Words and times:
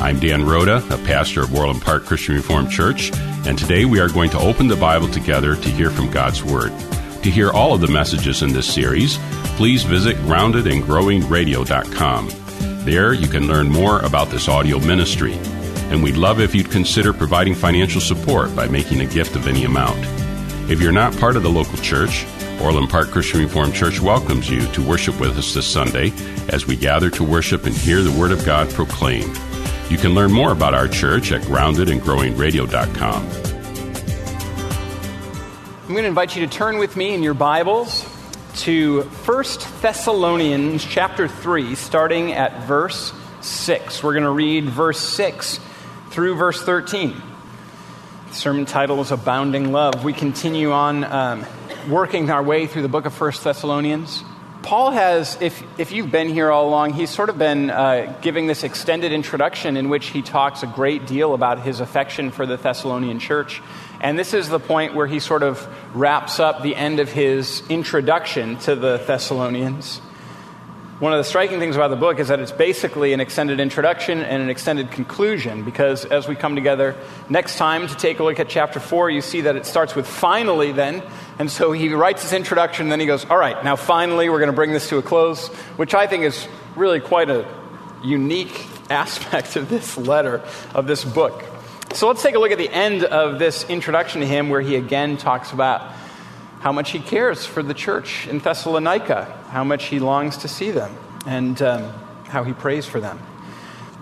I'm 0.00 0.18
Dan 0.18 0.44
Rhoda, 0.44 0.84
a 0.90 0.98
pastor 0.98 1.42
of 1.42 1.54
Orland 1.54 1.80
Park 1.80 2.04
Christian 2.04 2.34
Reformed 2.34 2.70
Church, 2.70 3.12
and 3.46 3.56
today 3.56 3.84
we 3.84 4.00
are 4.00 4.08
going 4.08 4.28
to 4.30 4.38
open 4.38 4.66
the 4.66 4.74
Bible 4.76 5.08
together 5.08 5.54
to 5.56 5.70
hear 5.70 5.88
from 5.88 6.10
God's 6.10 6.42
Word. 6.44 6.72
To 7.22 7.30
hear 7.30 7.50
all 7.50 7.74
of 7.74 7.80
the 7.80 7.88
messages 7.88 8.42
in 8.42 8.52
this 8.52 8.70
series, 8.70 9.18
please 9.56 9.84
visit 9.84 10.16
groundedandgrowingradio.com. 10.18 12.28
There 12.84 13.14
you 13.14 13.28
can 13.28 13.46
learn 13.46 13.70
more 13.70 14.00
about 14.00 14.28
this 14.28 14.48
audio 14.48 14.78
ministry, 14.80 15.32
and 15.90 16.02
we'd 16.02 16.16
love 16.16 16.40
if 16.40 16.54
you'd 16.54 16.70
consider 16.70 17.14
providing 17.14 17.54
financial 17.54 18.00
support 18.00 18.54
by 18.54 18.68
making 18.68 19.00
a 19.00 19.06
gift 19.06 19.36
of 19.36 19.46
any 19.46 19.64
amount. 19.64 19.98
If 20.70 20.82
you're 20.82 20.92
not 20.92 21.16
part 21.16 21.36
of 21.36 21.44
the 21.44 21.50
local 21.50 21.78
church, 21.78 22.26
Orland 22.60 22.90
Park 22.90 23.10
Christian 23.10 23.40
Reformed 23.40 23.74
Church 23.74 24.00
welcomes 24.00 24.50
you 24.50 24.66
to 24.72 24.86
worship 24.86 25.18
with 25.18 25.38
us 25.38 25.54
this 25.54 25.66
Sunday 25.66 26.12
as 26.48 26.66
we 26.66 26.76
gather 26.76 27.08
to 27.10 27.24
worship 27.24 27.64
and 27.64 27.74
hear 27.74 28.02
the 28.02 28.12
Word 28.18 28.32
of 28.32 28.44
God 28.44 28.68
proclaimed. 28.70 29.38
You 29.94 30.00
can 30.00 30.12
learn 30.12 30.32
more 30.32 30.50
about 30.50 30.74
our 30.74 30.88
church 30.88 31.30
at 31.30 31.42
groundedandgrowingradio.com. 31.42 33.28
I'm 35.82 35.88
going 35.88 36.02
to 36.02 36.08
invite 36.08 36.34
you 36.34 36.44
to 36.44 36.52
turn 36.52 36.78
with 36.78 36.96
me 36.96 37.14
in 37.14 37.22
your 37.22 37.32
Bibles 37.32 38.04
to 38.56 39.02
1 39.02 39.44
Thessalonians 39.82 40.84
chapter 40.84 41.28
3, 41.28 41.76
starting 41.76 42.32
at 42.32 42.64
verse 42.64 43.12
6. 43.40 44.02
We're 44.02 44.14
going 44.14 44.24
to 44.24 44.30
read 44.30 44.64
verse 44.64 44.98
6 44.98 45.60
through 46.10 46.34
verse 46.34 46.60
13. 46.60 47.14
The 48.26 48.34
sermon 48.34 48.64
title 48.64 49.00
is 49.00 49.12
Abounding 49.12 49.70
Love. 49.70 50.02
We 50.02 50.12
continue 50.12 50.72
on 50.72 51.04
um, 51.04 51.46
working 51.88 52.30
our 52.30 52.42
way 52.42 52.66
through 52.66 52.82
the 52.82 52.88
book 52.88 53.06
of 53.06 53.20
1 53.20 53.32
Thessalonians. 53.44 54.24
Paul 54.64 54.92
has, 54.92 55.36
if, 55.42 55.62
if 55.78 55.92
you've 55.92 56.10
been 56.10 56.30
here 56.30 56.50
all 56.50 56.66
along, 56.66 56.94
he's 56.94 57.10
sort 57.10 57.28
of 57.28 57.36
been 57.36 57.68
uh, 57.68 58.18
giving 58.22 58.46
this 58.46 58.64
extended 58.64 59.12
introduction 59.12 59.76
in 59.76 59.90
which 59.90 60.06
he 60.06 60.22
talks 60.22 60.62
a 60.62 60.66
great 60.66 61.06
deal 61.06 61.34
about 61.34 61.60
his 61.60 61.80
affection 61.80 62.30
for 62.30 62.46
the 62.46 62.56
Thessalonian 62.56 63.18
church. 63.18 63.60
And 64.00 64.18
this 64.18 64.32
is 64.32 64.48
the 64.48 64.58
point 64.58 64.94
where 64.94 65.06
he 65.06 65.20
sort 65.20 65.42
of 65.42 65.68
wraps 65.94 66.40
up 66.40 66.62
the 66.62 66.74
end 66.74 66.98
of 66.98 67.12
his 67.12 67.62
introduction 67.68 68.56
to 68.60 68.74
the 68.74 68.96
Thessalonians. 68.96 70.00
One 71.00 71.12
of 71.12 71.18
the 71.18 71.24
striking 71.24 71.58
things 71.58 71.74
about 71.74 71.88
the 71.88 71.96
book 71.96 72.20
is 72.20 72.28
that 72.28 72.38
it's 72.38 72.52
basically 72.52 73.12
an 73.12 73.18
extended 73.18 73.58
introduction 73.58 74.22
and 74.22 74.40
an 74.40 74.48
extended 74.48 74.92
conclusion 74.92 75.64
because 75.64 76.04
as 76.04 76.28
we 76.28 76.36
come 76.36 76.54
together 76.54 76.94
next 77.28 77.58
time 77.58 77.88
to 77.88 77.94
take 77.96 78.20
a 78.20 78.22
look 78.22 78.38
at 78.38 78.48
chapter 78.48 78.78
4, 78.78 79.10
you 79.10 79.20
see 79.20 79.40
that 79.40 79.56
it 79.56 79.66
starts 79.66 79.96
with 79.96 80.06
finally 80.06 80.70
then. 80.70 81.02
And 81.40 81.50
so 81.50 81.72
he 81.72 81.92
writes 81.92 82.22
his 82.22 82.32
introduction, 82.32 82.84
and 82.84 82.92
then 82.92 83.00
he 83.00 83.06
goes, 83.06 83.24
All 83.24 83.36
right, 83.36 83.64
now 83.64 83.74
finally 83.74 84.28
we're 84.28 84.38
going 84.38 84.52
to 84.52 84.54
bring 84.54 84.70
this 84.70 84.88
to 84.90 84.98
a 84.98 85.02
close, 85.02 85.48
which 85.78 85.94
I 85.94 86.06
think 86.06 86.22
is 86.22 86.46
really 86.76 87.00
quite 87.00 87.28
a 87.28 87.44
unique 88.04 88.64
aspect 88.88 89.56
of 89.56 89.68
this 89.68 89.98
letter, 89.98 90.42
of 90.74 90.86
this 90.86 91.04
book. 91.04 91.42
So 91.94 92.06
let's 92.06 92.22
take 92.22 92.36
a 92.36 92.38
look 92.38 92.52
at 92.52 92.58
the 92.58 92.70
end 92.70 93.02
of 93.02 93.40
this 93.40 93.68
introduction 93.68 94.20
to 94.20 94.28
him 94.28 94.48
where 94.48 94.60
he 94.60 94.76
again 94.76 95.16
talks 95.16 95.50
about 95.50 95.90
how 96.64 96.72
much 96.72 96.92
he 96.92 96.98
cares 96.98 97.44
for 97.44 97.62
the 97.62 97.74
church 97.74 98.26
in 98.26 98.38
Thessalonica, 98.38 99.26
how 99.50 99.64
much 99.64 99.84
he 99.84 100.00
longs 100.00 100.38
to 100.38 100.48
see 100.48 100.70
them, 100.70 100.96
and 101.26 101.60
um, 101.60 101.92
how 102.26 102.42
he 102.42 102.54
prays 102.54 102.86
for 102.86 103.00
them. 103.00 103.20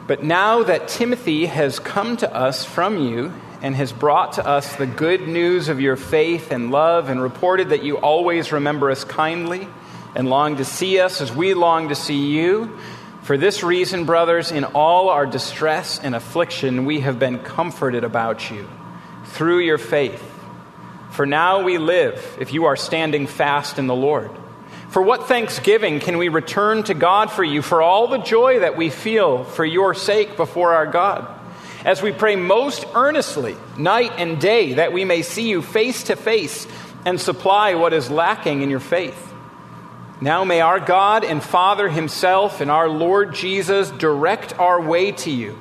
But 0.07 0.23
now 0.23 0.63
that 0.63 0.87
Timothy 0.87 1.47
has 1.47 1.81
come 1.81 2.17
to 2.19 2.33
us 2.33 2.65
from 2.65 2.99
you 2.99 3.33
and 3.63 3.75
has 3.75 3.91
brought 3.91 4.35
to 4.35 4.47
us 4.47 4.77
the 4.77 4.87
good 4.87 5.27
news 5.27 5.69
of 5.69 5.81
your 5.81 5.97
faith 5.97 6.53
and 6.53 6.71
love, 6.71 7.09
and 7.09 7.21
reported 7.21 7.71
that 7.71 7.83
you 7.83 7.99
always 7.99 8.53
remember 8.53 8.93
us 8.93 9.03
kindly 9.03 9.67
and 10.15 10.31
long 10.31 10.59
to 10.59 10.65
see 10.65 11.01
us 11.01 11.21
as 11.21 11.35
we 11.35 11.55
long 11.55 11.89
to 11.89 11.97
see 11.97 12.31
you, 12.31 12.79
for 13.23 13.37
this 13.37 13.65
reason, 13.65 14.05
brothers, 14.05 14.53
in 14.53 14.63
all 14.63 15.09
our 15.09 15.27
distress 15.27 15.99
and 15.99 16.15
affliction, 16.15 16.85
we 16.85 17.01
have 17.01 17.19
been 17.19 17.41
comforted 17.41 18.05
about 18.05 18.53
you 18.53 18.69
through 19.25 19.59
your 19.59 19.79
faith. 19.79 20.32
For 21.13 21.27
now 21.27 21.63
we 21.63 21.77
live 21.77 22.39
if 22.41 22.55
you 22.55 22.65
are 22.65 22.77
standing 22.77 23.27
fast 23.27 23.79
in 23.79 23.87
the 23.87 23.95
Lord. 23.95 24.31
For 24.89 25.03
what 25.03 25.29
thanksgiving 25.29 26.01
can 26.01 26.17
we 26.17 26.31
return 26.31 26.85
to 26.85 26.95
God 26.95 27.31
for 27.31 27.45
you 27.45 27.61
for 27.61 27.83
all 27.83 28.09
the 28.09 28.19
joy 28.19 28.61
that 28.61 28.79
we 28.79 28.89
feel 28.89 29.45
for 29.45 29.65
your 29.65 29.93
sake 29.93 30.39
before 30.39 30.73
our 30.73 30.87
God? 30.87 31.29
As 31.85 32.01
we 32.01 32.13
pray 32.13 32.37
most 32.37 32.87
earnestly, 32.95 33.57
night 33.77 34.13
and 34.17 34.41
day, 34.41 34.75
that 34.75 34.95
we 34.95 35.05
may 35.05 35.21
see 35.21 35.51
you 35.51 35.61
face 35.61 36.05
to 36.05 36.17
face 36.17 36.67
and 37.05 37.21
supply 37.21 37.75
what 37.75 37.93
is 37.93 38.11
lacking 38.11 38.63
in 38.63 38.71
your 38.71 38.81
faith. 38.81 39.35
Now 40.23 40.45
may 40.45 40.63
our 40.63 40.81
God 40.81 41.25
and 41.25 41.43
Father 41.43 41.91
Himself 41.91 42.63
and 42.63 42.71
our 42.71 42.89
Lord 42.89 43.35
Jesus 43.35 43.91
direct 43.91 44.59
our 44.59 44.81
way 44.81 45.13
to 45.13 45.31
you. 45.31 45.59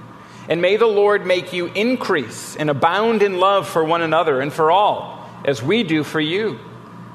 And 0.47 0.61
may 0.61 0.77
the 0.77 0.87
Lord 0.87 1.25
make 1.25 1.51
you 1.51 1.65
increase 1.67 2.55
and 2.55 2.69
abound 2.69 3.21
in 3.21 3.37
love 3.37 3.67
for 3.67 3.83
one 3.83 4.01
another 4.01 4.39
and 4.39 4.53
for 4.53 4.71
all 4.71 5.20
as 5.45 5.61
we 5.61 5.83
do 5.83 6.03
for 6.03 6.19
you, 6.19 6.59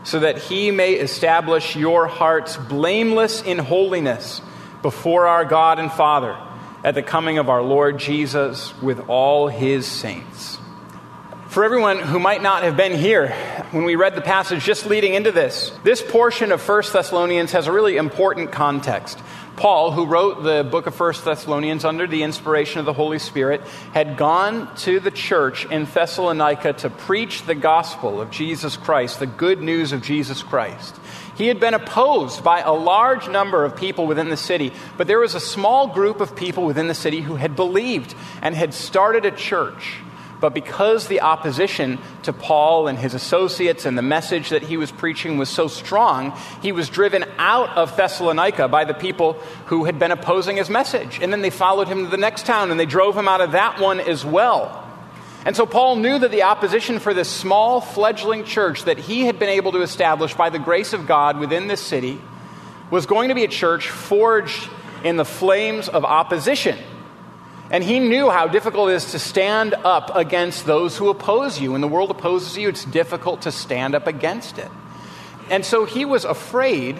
so 0.05 0.21
that 0.21 0.39
he 0.39 0.71
may 0.71 0.93
establish 0.95 1.77
your 1.77 2.07
hearts 2.07 2.57
blameless 2.57 3.43
in 3.43 3.59
holiness 3.59 4.41
before 4.83 5.27
our 5.27 5.45
God 5.45 5.79
and 5.79 5.91
Father 5.91 6.37
at 6.85 6.95
the 6.95 7.03
coming 7.03 7.39
of 7.39 7.49
our 7.49 7.63
Lord 7.63 7.99
Jesus 7.99 8.73
with 8.81 9.09
all 9.09 9.49
his 9.49 9.87
saints. 9.87 10.59
For 11.49 11.65
everyone 11.65 11.99
who 11.99 12.19
might 12.19 12.43
not 12.43 12.65
have 12.65 12.77
been 12.77 12.93
here 12.93 13.31
when 13.71 13.85
we 13.85 13.97
read 13.97 14.15
the 14.15 14.21
passage 14.21 14.63
just 14.63 14.87
leading 14.87 15.15
into 15.15 15.33
this, 15.33 15.73
this 15.85 16.03
portion 16.03 16.53
of 16.53 16.67
1 16.67 16.83
Thessalonians 16.93 17.53
has 17.53 17.67
a 17.67 17.73
really 17.73 17.97
important 17.97 18.53
context. 18.53 19.19
Paul, 19.57 19.91
who 19.91 20.05
wrote 20.05 20.43
the 20.43 20.65
book 20.65 20.87
of 20.87 21.01
1 21.01 21.15
Thessalonians 21.25 21.87
under 21.87 22.07
the 22.07 22.23
inspiration 22.23 22.79
of 22.79 22.85
the 22.85 22.93
Holy 22.93 23.19
Spirit, 23.19 23.63
had 23.95 24.19
gone 24.19 24.75
to 24.77 25.01
the 25.01 25.11
church 25.11 25.65
in 25.67 25.87
Thessalonica 25.87 26.75
to 26.75 26.91
preach 26.91 27.43
the 27.43 27.55
gospel 27.55 28.21
of 28.21 28.31
Jesus 28.31 28.77
Christ, 28.77 29.19
the 29.19 29.27
good 29.27 29.63
news 29.63 29.93
of 29.93 30.03
Jesus 30.03 30.43
Christ. 30.43 30.95
He 31.37 31.49
had 31.49 31.59
been 31.59 31.73
opposed 31.73 32.45
by 32.45 32.61
a 32.61 32.73
large 32.73 33.29
number 33.29 33.65
of 33.65 33.77
people 33.77 34.07
within 34.07 34.29
the 34.29 34.37
city, 34.37 34.73
but 34.99 35.07
there 35.07 35.21
was 35.21 35.35
a 35.35 35.41
small 35.41 35.87
group 35.87 36.21
of 36.21 36.37
people 36.37 36.67
within 36.67 36.89
the 36.89 36.95
city 36.95 37.23
who 37.23 37.37
had 37.37 37.57
believed 37.57 38.15
and 38.43 38.55
had 38.55 38.75
started 38.75 39.25
a 39.25 39.31
church. 39.31 39.97
But 40.47 40.55
because 40.55 41.09
the 41.09 41.23
opposition 41.23 41.99
to 42.23 42.33
Paul 42.33 42.87
and 42.87 42.97
his 42.97 43.15
associates 43.15 43.85
and 43.85 43.99
the 43.99 44.03
message 44.03 44.51
that 44.51 44.63
he 44.63 44.77
was 44.77 44.93
preaching 44.93 45.39
was 45.39 45.49
so 45.49 45.67
strong, 45.67 46.39
he 46.63 46.71
was 46.71 46.89
driven 46.89 47.25
out 47.37 47.71
of 47.71 47.97
Thessalonica 47.97 48.69
by 48.69 48.85
the 48.85 48.95
people 48.95 49.33
who 49.65 49.87
had 49.87 49.99
been 49.99 50.13
opposing 50.13 50.57
his 50.57 50.71
message. 50.71 51.19
And 51.21 51.33
then 51.33 51.43
they 51.43 51.51
followed 51.51 51.89
him 51.89 52.05
to 52.05 52.11
the 52.13 52.17
next 52.17 52.47
town 52.47 52.71
and 52.71 52.79
they 52.79 52.87
drove 52.87 53.17
him 53.17 53.27
out 53.27 53.41
of 53.41 53.51
that 53.53 53.81
one 53.81 53.99
as 53.99 54.25
well. 54.25 54.89
And 55.45 55.57
so 55.57 55.67
Paul 55.67 55.97
knew 55.97 56.17
that 56.17 56.31
the 56.31 56.45
opposition 56.45 57.01
for 57.01 57.13
this 57.13 57.29
small 57.29 57.81
fledgling 57.81 58.45
church 58.45 58.85
that 58.85 58.99
he 58.99 59.23
had 59.23 59.41
been 59.41 59.49
able 59.49 59.73
to 59.73 59.83
establish 59.83 60.33
by 60.35 60.51
the 60.51 60.61
grace 60.61 60.93
of 60.93 61.09
God 61.09 61.41
within 61.41 61.67
this 61.67 61.81
city 61.81 62.21
was 62.93 63.05
going 63.05 63.31
to 63.31 63.35
be 63.35 63.43
a 63.43 63.49
church 63.49 63.91
forged 63.91 64.71
in 65.03 65.17
the 65.17 65.25
flames 65.25 65.89
of 65.89 66.05
opposition. 66.05 66.79
And 67.71 67.83
he 67.83 67.99
knew 67.99 68.31
how 68.31 68.47
difficult 68.47 68.91
it 68.91 68.95
is 68.95 69.11
to 69.13 69.19
stand 69.19 69.75
up 69.75 70.15
against 70.15 70.67
those 70.67 70.97
who 70.97 71.09
oppose 71.09 71.61
you. 71.61 71.73
When 71.73 71.81
the 71.81 71.89
world 71.89 72.11
opposes 72.11 72.57
you, 72.57 72.69
it's 72.69 72.85
difficult 72.85 73.43
to 73.43 73.53
stand 73.53 73.95
up 73.95 74.07
against 74.07 74.59
it. 74.59 74.71
And 75.51 75.65
so 75.65 75.85
he 75.85 76.05
was 76.05 76.25
afraid 76.25 76.97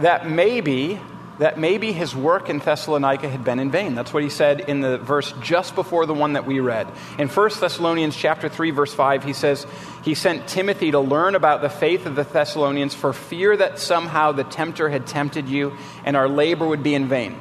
that 0.00 0.28
maybe 0.28 1.00
that 1.38 1.58
maybe 1.58 1.92
his 1.92 2.14
work 2.16 2.50
in 2.50 2.58
Thessalonica 2.58 3.28
had 3.28 3.44
been 3.44 3.58
in 3.58 3.70
vain. 3.70 3.94
That's 3.94 4.12
what 4.12 4.22
he 4.22 4.28
said 4.28 4.60
in 4.60 4.80
the 4.80 4.98
verse 4.98 5.32
just 5.40 5.74
before 5.74 6.04
the 6.04 6.14
one 6.14 6.32
that 6.32 6.46
we 6.46 6.60
read. 6.60 6.88
In 7.18 7.28
1 7.28 7.50
Thessalonians 7.60 8.16
chapter 8.16 8.48
3 8.48 8.72
verse 8.72 8.92
5 8.92 9.24
he 9.24 9.32
says 9.32 9.66
he 10.02 10.14
sent 10.14 10.48
Timothy 10.48 10.90
to 10.90 11.00
learn 11.00 11.34
about 11.34 11.62
the 11.62 11.68
faith 11.68 12.06
of 12.06 12.16
the 12.16 12.24
Thessalonians 12.24 12.94
for 12.94 13.12
fear 13.12 13.56
that 13.56 13.78
somehow 13.78 14.32
the 14.32 14.44
tempter 14.44 14.88
had 14.88 15.06
tempted 15.06 15.48
you 15.48 15.76
and 16.04 16.16
our 16.16 16.28
labor 16.28 16.66
would 16.66 16.82
be 16.82 16.94
in 16.94 17.06
vain. 17.06 17.40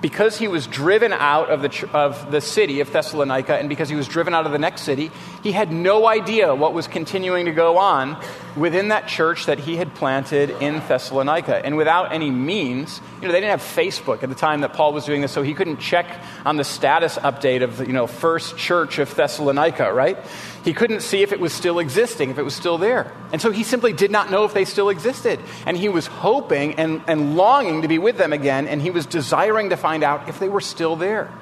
Because 0.00 0.38
he 0.38 0.48
was 0.48 0.66
driven 0.66 1.12
out 1.12 1.50
of 1.50 1.62
the, 1.62 1.90
of 1.92 2.30
the 2.30 2.40
city 2.40 2.80
of 2.80 2.92
Thessalonica 2.92 3.56
and 3.56 3.68
because 3.68 3.88
he 3.88 3.96
was 3.96 4.06
driven 4.06 4.34
out 4.34 4.46
of 4.46 4.52
the 4.52 4.58
next 4.58 4.82
city, 4.82 5.10
he 5.48 5.52
had 5.52 5.72
no 5.72 6.06
idea 6.06 6.54
what 6.54 6.74
was 6.74 6.86
continuing 6.86 7.46
to 7.46 7.52
go 7.52 7.78
on 7.78 8.22
within 8.54 8.88
that 8.88 9.08
church 9.08 9.46
that 9.46 9.58
he 9.58 9.76
had 9.76 9.94
planted 9.94 10.50
in 10.60 10.74
Thessalonica. 10.80 11.64
And 11.64 11.78
without 11.78 12.12
any 12.12 12.30
means, 12.30 13.00
you 13.22 13.26
know, 13.26 13.32
they 13.32 13.40
didn't 13.40 13.58
have 13.58 13.62
Facebook 13.62 14.22
at 14.22 14.28
the 14.28 14.34
time 14.34 14.60
that 14.60 14.74
Paul 14.74 14.92
was 14.92 15.06
doing 15.06 15.22
this, 15.22 15.32
so 15.32 15.40
he 15.40 15.54
couldn't 15.54 15.78
check 15.78 16.20
on 16.44 16.58
the 16.58 16.64
status 16.64 17.16
update 17.16 17.62
of 17.62 17.80
you 17.80 17.94
know, 17.94 18.06
first 18.06 18.58
church 18.58 18.98
of 18.98 19.14
Thessalonica, 19.14 19.90
right? 19.90 20.18
He 20.66 20.74
couldn't 20.74 21.00
see 21.00 21.22
if 21.22 21.32
it 21.32 21.40
was 21.40 21.54
still 21.54 21.78
existing, 21.78 22.28
if 22.28 22.36
it 22.36 22.44
was 22.44 22.54
still 22.54 22.76
there. 22.76 23.10
And 23.32 23.40
so 23.40 23.50
he 23.50 23.62
simply 23.62 23.94
did 23.94 24.10
not 24.10 24.30
know 24.30 24.44
if 24.44 24.52
they 24.52 24.66
still 24.66 24.90
existed. 24.90 25.40
And 25.64 25.78
he 25.78 25.88
was 25.88 26.06
hoping 26.06 26.74
and, 26.74 27.00
and 27.06 27.38
longing 27.38 27.80
to 27.80 27.88
be 27.88 27.98
with 27.98 28.18
them 28.18 28.34
again, 28.34 28.68
and 28.68 28.82
he 28.82 28.90
was 28.90 29.06
desiring 29.06 29.70
to 29.70 29.78
find 29.78 30.04
out 30.04 30.28
if 30.28 30.40
they 30.40 30.50
were 30.50 30.60
still 30.60 30.94
there. 30.94 31.32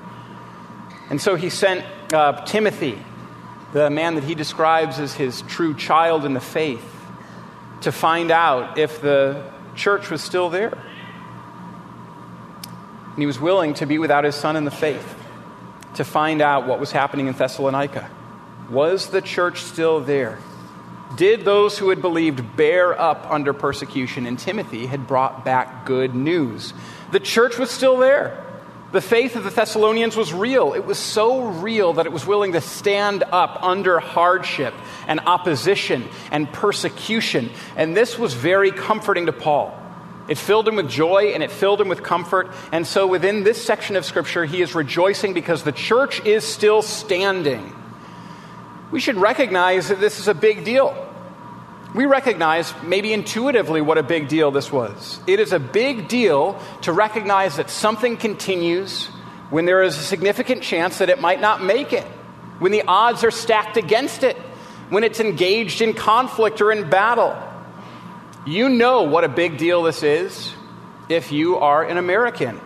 And 1.10 1.20
so 1.20 1.34
he 1.34 1.50
sent 1.50 1.84
uh, 2.14 2.44
Timothy, 2.44 3.00
the 3.72 3.90
man 3.90 4.14
that 4.14 4.24
he 4.24 4.34
describes 4.34 4.98
as 4.98 5.14
his 5.14 5.42
true 5.42 5.74
child 5.74 6.24
in 6.24 6.34
the 6.34 6.40
faith, 6.40 6.84
to 7.82 7.92
find 7.92 8.30
out 8.30 8.78
if 8.78 9.00
the 9.00 9.42
church 9.74 10.10
was 10.10 10.22
still 10.22 10.48
there. 10.48 10.72
And 13.12 13.18
he 13.18 13.26
was 13.26 13.40
willing 13.40 13.74
to 13.74 13.86
be 13.86 13.98
without 13.98 14.24
his 14.24 14.34
son 14.34 14.56
in 14.56 14.64
the 14.64 14.70
faith 14.70 15.14
to 15.94 16.04
find 16.04 16.42
out 16.42 16.66
what 16.66 16.78
was 16.78 16.92
happening 16.92 17.26
in 17.26 17.34
Thessalonica. 17.34 18.10
Was 18.70 19.10
the 19.10 19.22
church 19.22 19.62
still 19.62 20.00
there? 20.00 20.38
Did 21.16 21.44
those 21.44 21.78
who 21.78 21.90
had 21.90 22.02
believed 22.02 22.56
bear 22.56 22.98
up 22.98 23.30
under 23.30 23.52
persecution? 23.52 24.26
And 24.26 24.38
Timothy 24.38 24.86
had 24.86 25.06
brought 25.06 25.44
back 25.44 25.86
good 25.86 26.14
news. 26.14 26.74
The 27.12 27.20
church 27.20 27.58
was 27.58 27.70
still 27.70 27.96
there. 27.96 28.45
The 28.96 29.02
faith 29.02 29.36
of 29.36 29.44
the 29.44 29.50
Thessalonians 29.50 30.16
was 30.16 30.32
real. 30.32 30.72
It 30.72 30.86
was 30.86 30.98
so 30.98 31.42
real 31.42 31.92
that 31.92 32.06
it 32.06 32.12
was 32.12 32.26
willing 32.26 32.54
to 32.54 32.62
stand 32.62 33.24
up 33.30 33.62
under 33.62 34.00
hardship 34.00 34.72
and 35.06 35.20
opposition 35.20 36.08
and 36.30 36.50
persecution. 36.50 37.50
And 37.76 37.94
this 37.94 38.18
was 38.18 38.32
very 38.32 38.70
comforting 38.70 39.26
to 39.26 39.34
Paul. 39.34 39.78
It 40.30 40.38
filled 40.38 40.66
him 40.66 40.76
with 40.76 40.88
joy 40.88 41.32
and 41.34 41.42
it 41.42 41.50
filled 41.50 41.78
him 41.78 41.88
with 41.88 42.02
comfort. 42.02 42.50
And 42.72 42.86
so 42.86 43.06
within 43.06 43.44
this 43.44 43.62
section 43.62 43.96
of 43.96 44.06
Scripture, 44.06 44.46
he 44.46 44.62
is 44.62 44.74
rejoicing 44.74 45.34
because 45.34 45.62
the 45.62 45.72
church 45.72 46.24
is 46.24 46.42
still 46.42 46.80
standing 46.80 47.74
we 48.90 49.00
should 49.00 49.16
recognize 49.16 49.88
that 49.88 50.00
this 50.00 50.18
is 50.18 50.28
a 50.28 50.34
big 50.34 50.64
deal. 50.64 51.05
We 51.96 52.04
recognize, 52.04 52.74
maybe 52.82 53.14
intuitively, 53.14 53.80
what 53.80 53.96
a 53.96 54.02
big 54.02 54.28
deal 54.28 54.50
this 54.50 54.70
was. 54.70 55.18
It 55.26 55.40
is 55.40 55.54
a 55.54 55.58
big 55.58 56.08
deal 56.08 56.60
to 56.82 56.92
recognize 56.92 57.56
that 57.56 57.70
something 57.70 58.18
continues 58.18 59.06
when 59.48 59.64
there 59.64 59.82
is 59.82 59.96
a 59.96 60.02
significant 60.02 60.62
chance 60.62 60.98
that 60.98 61.08
it 61.08 61.22
might 61.22 61.40
not 61.40 61.64
make 61.64 61.94
it, 61.94 62.04
when 62.58 62.70
the 62.70 62.82
odds 62.86 63.24
are 63.24 63.30
stacked 63.30 63.78
against 63.78 64.24
it, 64.24 64.36
when 64.90 65.04
it's 65.04 65.20
engaged 65.20 65.80
in 65.80 65.94
conflict 65.94 66.60
or 66.60 66.70
in 66.70 66.90
battle. 66.90 67.34
You 68.44 68.68
know 68.68 69.04
what 69.04 69.24
a 69.24 69.28
big 69.28 69.56
deal 69.56 69.82
this 69.82 70.02
is 70.02 70.52
if 71.08 71.32
you 71.32 71.56
are 71.56 71.82
an 71.82 71.96
American. 71.96 72.60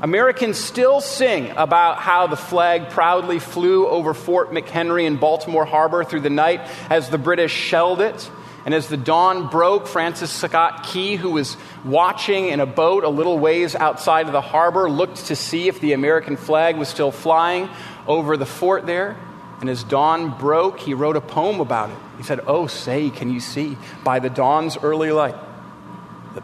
Americans 0.00 0.56
still 0.56 1.02
sing 1.02 1.50
about 1.50 1.98
how 1.98 2.28
the 2.28 2.36
flag 2.36 2.88
proudly 2.88 3.40
flew 3.40 3.86
over 3.86 4.14
Fort 4.14 4.52
McHenry 4.52 5.04
in 5.04 5.18
Baltimore 5.18 5.66
Harbor 5.66 6.02
through 6.02 6.20
the 6.20 6.30
night 6.30 6.62
as 6.88 7.10
the 7.10 7.18
British 7.18 7.52
shelled 7.52 8.00
it. 8.00 8.30
And 8.64 8.74
as 8.74 8.88
the 8.88 8.96
dawn 8.96 9.48
broke, 9.48 9.86
Francis 9.86 10.30
Scott 10.30 10.84
Key, 10.84 11.16
who 11.16 11.30
was 11.30 11.56
watching 11.84 12.48
in 12.48 12.60
a 12.60 12.66
boat 12.66 13.04
a 13.04 13.08
little 13.08 13.38
ways 13.38 13.74
outside 13.74 14.26
of 14.26 14.32
the 14.32 14.40
harbor, 14.40 14.90
looked 14.90 15.26
to 15.26 15.36
see 15.36 15.68
if 15.68 15.80
the 15.80 15.92
American 15.92 16.36
flag 16.36 16.76
was 16.76 16.88
still 16.88 17.10
flying 17.10 17.68
over 18.06 18.36
the 18.36 18.46
fort 18.46 18.86
there. 18.86 19.16
And 19.60 19.68
as 19.68 19.84
dawn 19.84 20.38
broke, 20.38 20.80
he 20.80 20.94
wrote 20.94 21.16
a 21.16 21.20
poem 21.20 21.60
about 21.60 21.90
it. 21.90 21.96
He 22.16 22.22
said, 22.22 22.40
Oh, 22.46 22.66
say, 22.66 23.10
can 23.10 23.30
you 23.30 23.40
see 23.40 23.76
by 24.04 24.18
the 24.18 24.30
dawn's 24.30 24.76
early 24.76 25.10
light? 25.10 25.36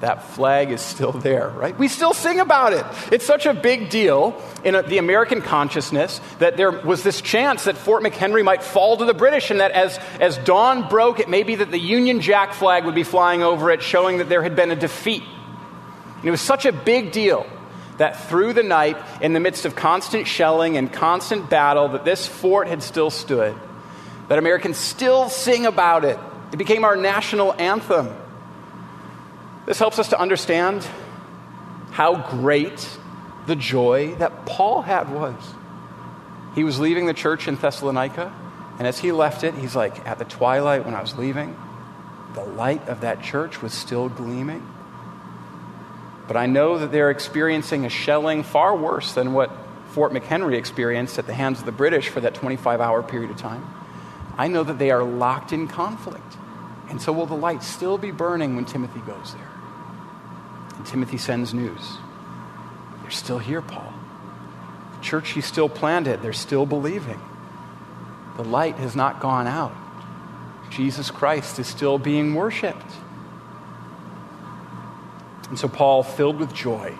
That 0.00 0.22
flag 0.22 0.70
is 0.70 0.80
still 0.80 1.12
there, 1.12 1.48
right? 1.48 1.76
We 1.78 1.88
still 1.88 2.12
sing 2.12 2.40
about 2.40 2.72
it. 2.72 2.84
It's 3.10 3.24
such 3.24 3.46
a 3.46 3.54
big 3.54 3.88
deal 3.88 4.40
in 4.62 4.74
the 4.88 4.98
American 4.98 5.40
consciousness 5.40 6.20
that 6.38 6.56
there 6.56 6.70
was 6.70 7.02
this 7.02 7.20
chance 7.20 7.64
that 7.64 7.76
Fort 7.78 8.02
McHenry 8.02 8.44
might 8.44 8.62
fall 8.62 8.98
to 8.98 9.04
the 9.04 9.14
British, 9.14 9.50
and 9.50 9.60
that 9.60 9.70
as, 9.70 9.98
as 10.20 10.36
dawn 10.38 10.88
broke, 10.88 11.18
it 11.20 11.28
may 11.28 11.42
be 11.42 11.54
that 11.54 11.70
the 11.70 11.78
Union 11.78 12.20
Jack 12.20 12.52
flag 12.52 12.84
would 12.84 12.94
be 12.94 13.04
flying 13.04 13.42
over 13.42 13.70
it, 13.70 13.82
showing 13.82 14.18
that 14.18 14.28
there 14.28 14.42
had 14.42 14.54
been 14.54 14.70
a 14.70 14.76
defeat. 14.76 15.22
And 16.16 16.24
it 16.24 16.30
was 16.30 16.40
such 16.40 16.66
a 16.66 16.72
big 16.72 17.12
deal 17.12 17.46
that 17.96 18.28
through 18.28 18.52
the 18.52 18.62
night, 18.62 18.98
in 19.22 19.32
the 19.32 19.40
midst 19.40 19.64
of 19.64 19.74
constant 19.74 20.26
shelling 20.26 20.76
and 20.76 20.92
constant 20.92 21.48
battle, 21.48 21.88
that 21.88 22.04
this 22.04 22.26
fort 22.26 22.68
had 22.68 22.82
still 22.82 23.08
stood, 23.08 23.54
that 24.28 24.38
Americans 24.38 24.76
still 24.76 25.30
sing 25.30 25.64
about 25.64 26.04
it. 26.04 26.18
It 26.52 26.56
became 26.56 26.84
our 26.84 26.96
national 26.96 27.54
anthem. 27.54 28.14
This 29.66 29.80
helps 29.80 29.98
us 29.98 30.08
to 30.08 30.20
understand 30.20 30.86
how 31.90 32.30
great 32.30 32.88
the 33.46 33.56
joy 33.56 34.14
that 34.16 34.46
Paul 34.46 34.82
had 34.82 35.10
was. 35.10 35.34
He 36.54 36.62
was 36.64 36.78
leaving 36.78 37.06
the 37.06 37.14
church 37.14 37.48
in 37.48 37.56
Thessalonica, 37.56 38.32
and 38.78 38.86
as 38.86 38.98
he 38.98 39.12
left 39.12 39.44
it, 39.44 39.54
he's 39.54 39.74
like, 39.74 40.06
At 40.06 40.18
the 40.18 40.24
twilight 40.24 40.84
when 40.84 40.94
I 40.94 41.00
was 41.00 41.18
leaving, 41.18 41.56
the 42.34 42.44
light 42.44 42.88
of 42.88 43.00
that 43.00 43.22
church 43.22 43.60
was 43.60 43.72
still 43.72 44.08
gleaming. 44.08 44.66
But 46.28 46.36
I 46.36 46.46
know 46.46 46.78
that 46.78 46.92
they're 46.92 47.10
experiencing 47.10 47.84
a 47.84 47.88
shelling 47.88 48.42
far 48.42 48.76
worse 48.76 49.12
than 49.12 49.32
what 49.32 49.50
Fort 49.90 50.12
McHenry 50.12 50.54
experienced 50.54 51.18
at 51.18 51.26
the 51.26 51.34
hands 51.34 51.60
of 51.60 51.66
the 51.66 51.72
British 51.72 52.08
for 52.08 52.20
that 52.20 52.34
25 52.34 52.80
hour 52.80 53.02
period 53.02 53.30
of 53.30 53.36
time. 53.36 53.64
I 54.36 54.48
know 54.48 54.62
that 54.62 54.78
they 54.78 54.90
are 54.90 55.02
locked 55.02 55.52
in 55.52 55.66
conflict. 55.66 56.36
And 56.88 57.00
so 57.00 57.12
will 57.12 57.26
the 57.26 57.34
light 57.34 57.62
still 57.62 57.98
be 57.98 58.10
burning 58.10 58.54
when 58.54 58.64
Timothy 58.64 59.00
goes 59.00 59.34
there? 59.34 59.55
Timothy 60.84 61.16
sends 61.16 61.54
news. 61.54 61.98
They're 63.02 63.10
still 63.10 63.38
here, 63.38 63.62
Paul. 63.62 63.92
The 64.96 65.04
church 65.04 65.30
he 65.30 65.40
still 65.40 65.68
planted, 65.68 66.22
they're 66.22 66.32
still 66.32 66.66
believing. 66.66 67.20
The 68.36 68.44
light 68.44 68.76
has 68.76 68.96
not 68.96 69.20
gone 69.20 69.46
out. 69.46 69.74
Jesus 70.70 71.10
Christ 71.10 71.58
is 71.58 71.66
still 71.66 71.98
being 71.98 72.34
worshiped. 72.34 72.92
And 75.48 75.58
so, 75.58 75.68
Paul, 75.68 76.02
filled 76.02 76.38
with 76.38 76.52
joy, 76.52 76.94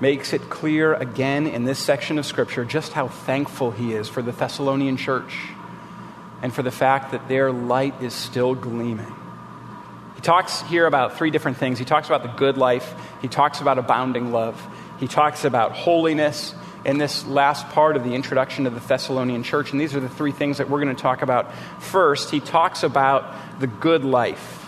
makes 0.00 0.32
it 0.32 0.50
clear 0.50 0.94
again 0.94 1.46
in 1.46 1.64
this 1.64 1.78
section 1.78 2.18
of 2.18 2.26
Scripture 2.26 2.64
just 2.64 2.92
how 2.92 3.08
thankful 3.08 3.70
he 3.70 3.94
is 3.94 4.08
for 4.08 4.20
the 4.20 4.32
Thessalonian 4.32 4.96
church 4.96 5.34
and 6.42 6.52
for 6.52 6.62
the 6.62 6.70
fact 6.70 7.12
that 7.12 7.28
their 7.28 7.50
light 7.50 8.02
is 8.02 8.12
still 8.12 8.54
gleaming. 8.54 9.14
He 10.22 10.24
talks 10.24 10.62
here 10.62 10.86
about 10.86 11.18
three 11.18 11.32
different 11.32 11.56
things. 11.56 11.80
He 11.80 11.84
talks 11.84 12.06
about 12.06 12.22
the 12.22 12.28
good 12.28 12.56
life, 12.56 12.94
he 13.22 13.26
talks 13.26 13.60
about 13.60 13.78
abounding 13.78 14.30
love, 14.30 14.56
he 15.00 15.08
talks 15.08 15.44
about 15.44 15.72
holiness 15.72 16.54
in 16.84 16.98
this 16.98 17.26
last 17.26 17.68
part 17.70 17.96
of 17.96 18.04
the 18.04 18.14
introduction 18.14 18.62
to 18.62 18.70
the 18.70 18.78
Thessalonian 18.78 19.42
church. 19.42 19.72
And 19.72 19.80
these 19.80 19.96
are 19.96 20.00
the 20.00 20.08
three 20.08 20.30
things 20.30 20.58
that 20.58 20.70
we're 20.70 20.80
going 20.80 20.94
to 20.94 21.02
talk 21.02 21.22
about. 21.22 21.52
First, 21.80 22.30
he 22.30 22.38
talks 22.38 22.84
about 22.84 23.34
the 23.58 23.66
good 23.66 24.04
life. 24.04 24.64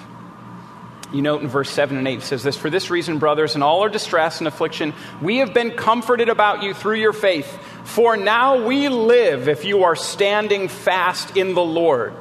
You 1.12 1.22
note 1.22 1.42
in 1.42 1.46
verse 1.46 1.70
7 1.70 1.96
and 1.96 2.08
8 2.08 2.22
says 2.22 2.42
this 2.42 2.56
For 2.56 2.68
this 2.68 2.90
reason, 2.90 3.20
brothers, 3.20 3.54
in 3.54 3.62
all 3.62 3.82
our 3.82 3.88
distress 3.88 4.38
and 4.38 4.48
affliction, 4.48 4.92
we 5.22 5.36
have 5.36 5.54
been 5.54 5.70
comforted 5.70 6.28
about 6.28 6.64
you 6.64 6.74
through 6.74 6.96
your 6.96 7.12
faith. 7.12 7.46
For 7.84 8.16
now 8.16 8.66
we 8.66 8.88
live 8.88 9.46
if 9.46 9.64
you 9.64 9.84
are 9.84 9.94
standing 9.94 10.66
fast 10.66 11.36
in 11.36 11.54
the 11.54 11.64
Lord. 11.64 12.12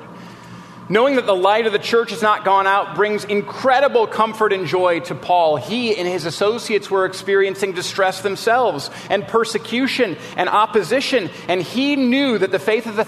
Knowing 0.94 1.16
that 1.16 1.26
the 1.26 1.36
light 1.36 1.66
of 1.66 1.74
the 1.74 1.80
church 1.80 2.12
has 2.12 2.22
not 2.22 2.46
gone 2.46 2.68
out 2.68 2.94
brings 2.94 3.24
incredible 3.24 4.06
comfort 4.06 4.54
and 4.54 4.68
joy 4.68 5.00
to 5.00 5.16
Paul. 5.16 5.56
He 5.56 5.98
and 5.98 6.08
his 6.08 6.28
associates 6.28 6.88
were 6.92 7.06
experiencing 7.06 7.72
distress 7.72 8.22
themselves 8.22 8.92
and 9.10 9.28
persecution 9.28 10.18
and 10.38 10.48
opposition, 10.48 11.32
and 11.48 11.64
he 11.64 11.96
knew 11.96 12.38
that 12.38 12.52
the 12.52 12.60
faith 12.60 12.86
of 12.86 12.96
the 12.96 13.06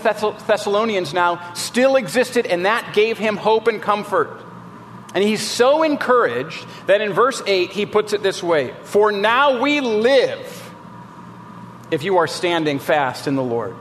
Thessalonians 0.48 1.14
now 1.14 1.54
still 1.54 1.96
existed, 1.96 2.48
and 2.48 2.66
that 2.66 2.96
gave 2.96 3.20
him 3.20 3.38
hope 3.38 3.68
and 3.68 3.80
comfort. 3.80 4.42
And 5.14 5.24
he's 5.24 5.48
so 5.48 5.84
encouraged 5.84 6.66
that 6.88 7.02
in 7.02 7.14
verse 7.14 7.44
8 7.46 7.70
he 7.70 7.86
puts 7.86 8.14
it 8.14 8.24
this 8.24 8.42
way 8.42 8.74
For 8.82 9.12
now 9.12 9.62
we 9.62 9.80
live 9.80 10.74
if 11.92 12.02
you 12.02 12.18
are 12.18 12.26
standing 12.26 12.80
fast 12.80 13.28
in 13.28 13.36
the 13.36 13.44
Lord. 13.44 13.76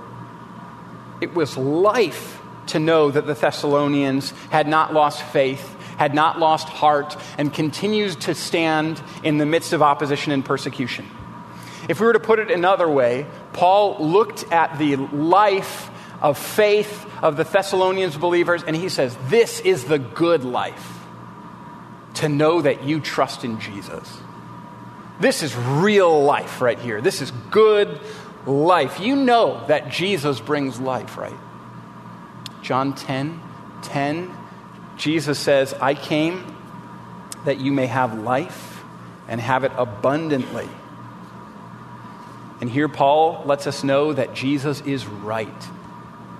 It 1.23 1.32
was 1.32 1.56
life 1.56 2.34
to 2.68 2.78
know 2.78 3.11
that 3.11 3.26
the 3.26 3.35
Thessalonians 3.35 4.30
had 4.50 4.66
not 4.68 4.92
lost 4.92 5.23
faith, 5.23 5.76
had 5.99 6.14
not 6.14 6.38
lost 6.38 6.68
heart, 6.68 7.16
and 7.38 7.52
continues 7.52 8.16
to 8.16 8.35
stand 8.35 9.02
in 9.23 9.38
the 9.38 9.47
midst 9.47 9.73
of 9.73 9.83
opposition 9.83 10.33
and 10.33 10.44
persecution. 10.44 11.09
If 11.88 12.00
we 12.00 12.06
were 12.06 12.14
to 12.14 12.21
put 12.21 12.38
it 12.38 12.50
another 12.50 12.88
way, 12.88 13.26
Paul 13.52 13.99
looked 13.99 14.50
at 14.52 14.78
the 14.78 14.97
life 14.97 15.90
of 16.21 16.38
faith 16.38 17.06
of 17.23 17.37
the 17.37 17.44
Thessalonians 17.44 18.16
believers 18.16 18.62
and 18.62 18.75
he 18.75 18.88
says, 18.88 19.16
This 19.28 19.61
is 19.61 19.85
the 19.85 19.99
good 19.99 20.44
life 20.44 21.00
to 22.14 22.28
know 22.28 22.62
that 22.62 22.85
you 22.85 23.00
trust 23.00 23.44
in 23.44 23.61
Jesus. 23.61 24.18
This 25.21 25.42
is 25.42 25.54
real 25.56 26.25
life 26.25 26.61
right 26.61 26.78
here. 26.78 27.00
This 27.00 27.21
is 27.21 27.30
good 27.50 28.00
life. 28.47 29.00
You 29.00 29.16
know 29.16 29.64
that 29.66 29.90
Jesus 29.90 30.40
brings 30.40 30.80
life, 30.80 31.16
right? 31.16 31.37
John 32.64 32.94
10 32.94 33.40
10, 33.83 34.35
Jesus 34.97 35.38
says, 35.38 35.75
I 35.75 35.92
came 35.94 36.56
that 37.44 37.59
you 37.61 37.71
may 37.71 37.85
have 37.85 38.18
life 38.18 38.83
and 39.28 39.38
have 39.38 39.64
it 39.64 39.73
abundantly. 39.76 40.68
And 42.62 42.71
here 42.71 42.88
Paul 42.88 43.42
lets 43.44 43.66
us 43.66 43.85
know 43.85 44.14
that 44.14 44.35
Jesus 44.35 44.80
is 44.80 45.06
right. 45.06 45.68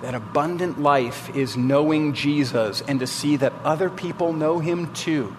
That 0.01 0.15
abundant 0.15 0.81
life 0.81 1.35
is 1.35 1.55
knowing 1.55 2.13
Jesus 2.13 2.81
and 2.81 2.99
to 2.99 3.05
see 3.05 3.35
that 3.37 3.53
other 3.63 3.91
people 3.91 4.33
know 4.33 4.57
him 4.57 4.91
too. 4.93 5.35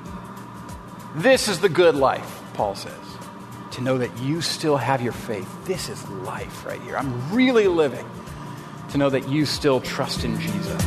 This 1.16 1.48
is 1.48 1.58
the 1.58 1.68
good 1.68 1.96
life, 1.96 2.40
Paul 2.54 2.76
says. 2.76 2.92
To 3.72 3.80
know 3.80 3.98
that 3.98 4.16
you 4.20 4.40
still 4.40 4.76
have 4.76 5.02
your 5.02 5.12
faith. 5.12 5.48
This 5.64 5.88
is 5.88 6.08
life 6.08 6.64
right 6.64 6.80
here. 6.82 6.96
I'm 6.96 7.34
really 7.34 7.66
living 7.66 8.06
to 8.90 8.98
know 8.98 9.08
that 9.10 9.28
you 9.28 9.46
still 9.46 9.80
trust 9.80 10.24
in 10.24 10.38
Jesus. 10.40 10.82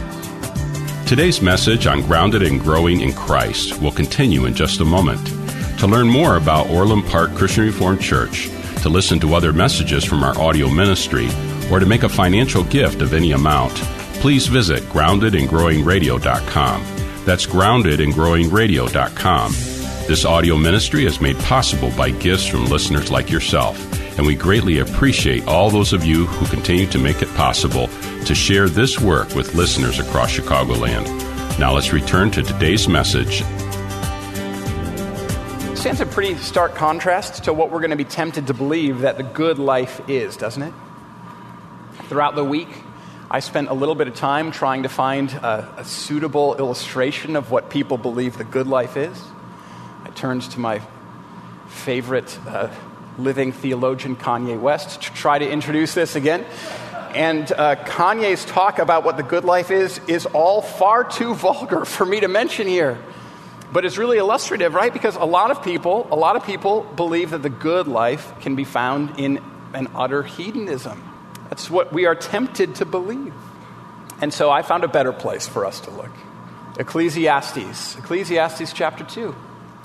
Today's 1.08 1.42
message 1.42 1.88
on 1.88 2.02
Grounded 2.04 2.44
and 2.44 2.62
Growing 2.62 3.02
in 3.02 3.14
Christ 3.14 3.82
will 3.82 3.92
continue 3.92 4.46
in 4.46 4.54
just 4.54 4.80
a 4.80 4.86
moment. 4.86 5.26
To 5.80 5.88
learn 5.88 6.08
more 6.08 6.38
about 6.38 6.70
Orland 6.70 7.06
Park 7.06 7.34
Christian 7.36 7.66
Reformed 7.66 8.02
Church, 8.02 8.50
to 8.84 8.90
listen 8.90 9.20
to 9.22 9.34
other 9.34 9.52
messages 9.52 10.06
from 10.06 10.24
our 10.24 10.38
audio 10.38 10.70
ministry, 10.70 11.28
or 11.72 11.80
to 11.80 11.86
make 11.86 12.04
a 12.04 12.10
financial 12.10 12.64
gift 12.66 13.02
of 13.02 13.14
any 13.14 13.32
amount, 13.32 13.74
please 14.22 14.48
visit 14.48 14.84
groundedandgrowingradio.com. 14.84 16.84
That's 17.26 17.46
groundedandgrowingradio.com. 17.46 19.52
This 20.08 20.26
audio 20.26 20.58
ministry 20.58 21.06
is 21.06 21.22
made 21.22 21.38
possible 21.40 21.92
by 21.92 22.10
gifts 22.12 22.48
from 22.48 22.66
listeners 22.66 23.12
like 23.12 23.30
yourself, 23.30 23.78
and 24.20 24.28
we 24.28 24.36
greatly 24.36 24.80
appreciate 24.80 25.48
all 25.48 25.70
those 25.70 25.94
of 25.94 26.04
you 26.04 26.26
who 26.26 26.46
continue 26.48 26.86
to 26.86 27.00
make 27.00 27.22
it 27.22 27.34
possible 27.36 27.88
to 28.26 28.36
share 28.36 28.68
this 28.68 29.00
work 29.00 29.34
with 29.34 29.56
listeners 29.56 29.98
across 29.98 30.38
Chicagoland. 30.38 31.08
Now 31.58 31.74
let's 31.74 31.94
return 31.94 32.30
to 32.32 32.44
today's 32.44 32.90
message 32.90 33.44
stands 35.76 36.02
a 36.02 36.06
pretty 36.06 36.36
stark 36.36 36.76
contrast 36.76 37.46
to 37.46 37.54
what 37.54 37.72
we're 37.72 37.80
going 37.80 37.92
to 37.92 37.96
be 37.96 38.04
tempted 38.04 38.48
to 38.48 38.54
believe 38.54 39.00
that 39.00 39.16
the 39.16 39.24
good 39.24 39.58
life 39.58 40.02
is, 40.10 40.36
doesn't 40.36 40.64
it? 40.64 40.74
Throughout 42.10 42.36
the 42.36 42.44
week, 42.44 42.68
I 43.32 43.40
spent 43.40 43.70
a 43.70 43.74
little 43.74 43.96
bit 43.96 44.10
of 44.10 44.16
time 44.16 44.52
trying 44.52 44.84
to 44.84 44.90
find 44.90 45.32
a, 45.32 45.76
a 45.78 45.86
suitable 45.86 46.58
illustration 46.58 47.38
of 47.38 47.52
what 47.52 47.70
people 47.70 47.98
believe 47.98 48.38
the 48.38 48.44
good 48.44 48.68
life 48.68 48.98
is. 48.98 49.18
I 50.04 50.10
turned 50.10 50.42
to 50.42 50.60
my 50.60 50.82
favorite 51.70 52.38
uh, 52.46 52.68
living 53.20 53.52
theologian, 53.52 54.16
Kanye 54.16 54.60
West, 54.60 55.02
to 55.02 55.14
try 55.14 55.38
to 55.38 55.50
introduce 55.50 55.94
this 55.94 56.16
again. 56.16 56.46
And 57.14 57.52
uh, 57.52 57.76
Kanye's 57.76 58.46
talk 58.46 58.80
about 58.80 59.04
what 59.04 59.18
the 59.18 59.24
good 59.24 59.44
life 59.44 59.72
is 59.72 60.00
is 60.08 60.26
all 60.28 60.62
far 60.62 61.04
too 61.04 61.34
vulgar 61.36 61.86
for 61.86 62.06
me 62.06 62.20
to 62.20 62.28
mention 62.28 62.68
here. 62.68 62.98
But 63.72 63.86
it's 63.86 63.98
really 63.98 64.18
illustrative, 64.18 64.74
right? 64.74 64.92
Because 64.92 65.16
a 65.16 65.26
lot 65.26 65.52
of 65.52 65.64
people, 65.64 66.08
a 66.12 66.16
lot 66.16 66.36
of 66.36 66.46
people 66.46 66.84
believe 66.96 67.32
that 67.32 67.44
the 67.44 67.50
good 67.50 67.88
life 67.88 68.32
can 68.42 68.56
be 68.56 68.64
found 68.64 69.20
in 69.20 69.42
an 69.74 69.88
utter 69.94 70.24
hedonism. 70.24 71.04
That's 71.50 71.70
what 71.70 71.94
we 71.94 72.06
are 72.06 72.16
tempted 72.16 72.76
to 72.76 72.86
believe. 72.86 73.34
And 74.22 74.34
so 74.34 74.50
I 74.50 74.64
found 74.64 74.84
a 74.84 74.88
better 74.88 75.14
place 75.14 75.48
for 75.48 75.66
us 75.66 75.80
to 75.82 75.92
look. 75.92 76.12
Ecclesiastes, 76.80 77.98
Ecclesiastes 77.98 78.74
chapter 78.74 79.04
2. 79.04 79.36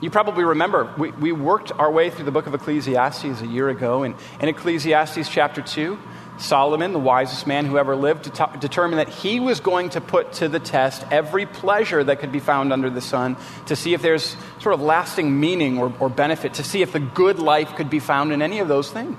You 0.05 0.11
probably 0.11 0.45
remember, 0.45 0.93
we, 0.99 1.13
we 1.13 1.33
worked 1.33 1.73
our 1.73 1.91
way 1.91 2.11
through 2.11 2.27
the 2.27 2.31
book 2.31 2.47
of 2.47 2.53
Ecclesiastes 2.53 3.41
a 3.41 3.47
year 3.47 3.71
ago, 3.71 4.03
and 4.03 4.15
in 4.39 4.51
Ecclesiastes 4.51 5.31
chapter 5.31 5.63
2, 5.63 5.99
Solomon, 6.37 6.93
the 6.93 6.99
wisest 6.99 7.47
man 7.47 7.65
who 7.65 7.79
ever 7.79 7.97
lived, 7.97 8.25
determined 8.61 8.99
that 8.99 9.09
he 9.09 9.41
was 9.41 9.61
going 9.61 9.89
to 9.89 10.03
put 10.03 10.35
to 10.35 10.49
the 10.51 10.61
test 10.61 11.07
every 11.11 11.47
pleasure 11.47 12.05
that 12.05 12.19
could 12.19 12.33
be 12.33 12.39
found 12.39 12.71
under 12.71 12.91
the 12.91 13.01
sun 13.01 13.39
to 13.65 13.75
see 13.75 13.95
if 13.95 14.03
there's 14.03 14.37
sort 14.61 14.75
of 14.75 14.83
lasting 14.83 15.41
meaning 15.41 15.79
or, 15.79 15.91
or 15.99 16.11
benefit, 16.11 16.53
to 16.53 16.63
see 16.63 16.83
if 16.83 16.93
the 16.93 17.01
good 17.01 17.39
life 17.39 17.75
could 17.75 17.89
be 17.89 17.99
found 17.99 18.31
in 18.31 18.43
any 18.43 18.59
of 18.59 18.69
those 18.69 18.91
things. 18.91 19.17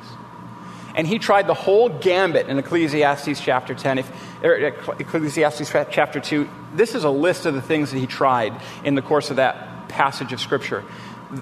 And 0.94 1.08
he 1.08 1.18
tried 1.18 1.48
the 1.48 1.56
whole 1.56 1.89
gambit 1.89 2.48
in 2.48 2.60
Ecclesiastes 2.60 3.42
chapter 3.42 3.74
10. 3.74 3.98
If, 3.98 4.44
er, 4.44 4.72
Ecclesiastes 5.00 5.72
chapter 5.89 6.20
2, 6.20 6.48
this 6.75 6.94
is 6.94 7.06
a 7.06 7.10
list 7.10 7.48
of 7.48 7.56
the 7.56 7.62
things 7.63 7.89
that 7.89 7.98
he 7.98 8.06
tried 8.06 8.54
in 8.84 8.94
the 8.94 9.01
course 9.01 9.32
of 9.32 9.38
that 9.38 9.75
passage 9.96 10.34
of 10.34 10.40
Scripture 10.42 10.84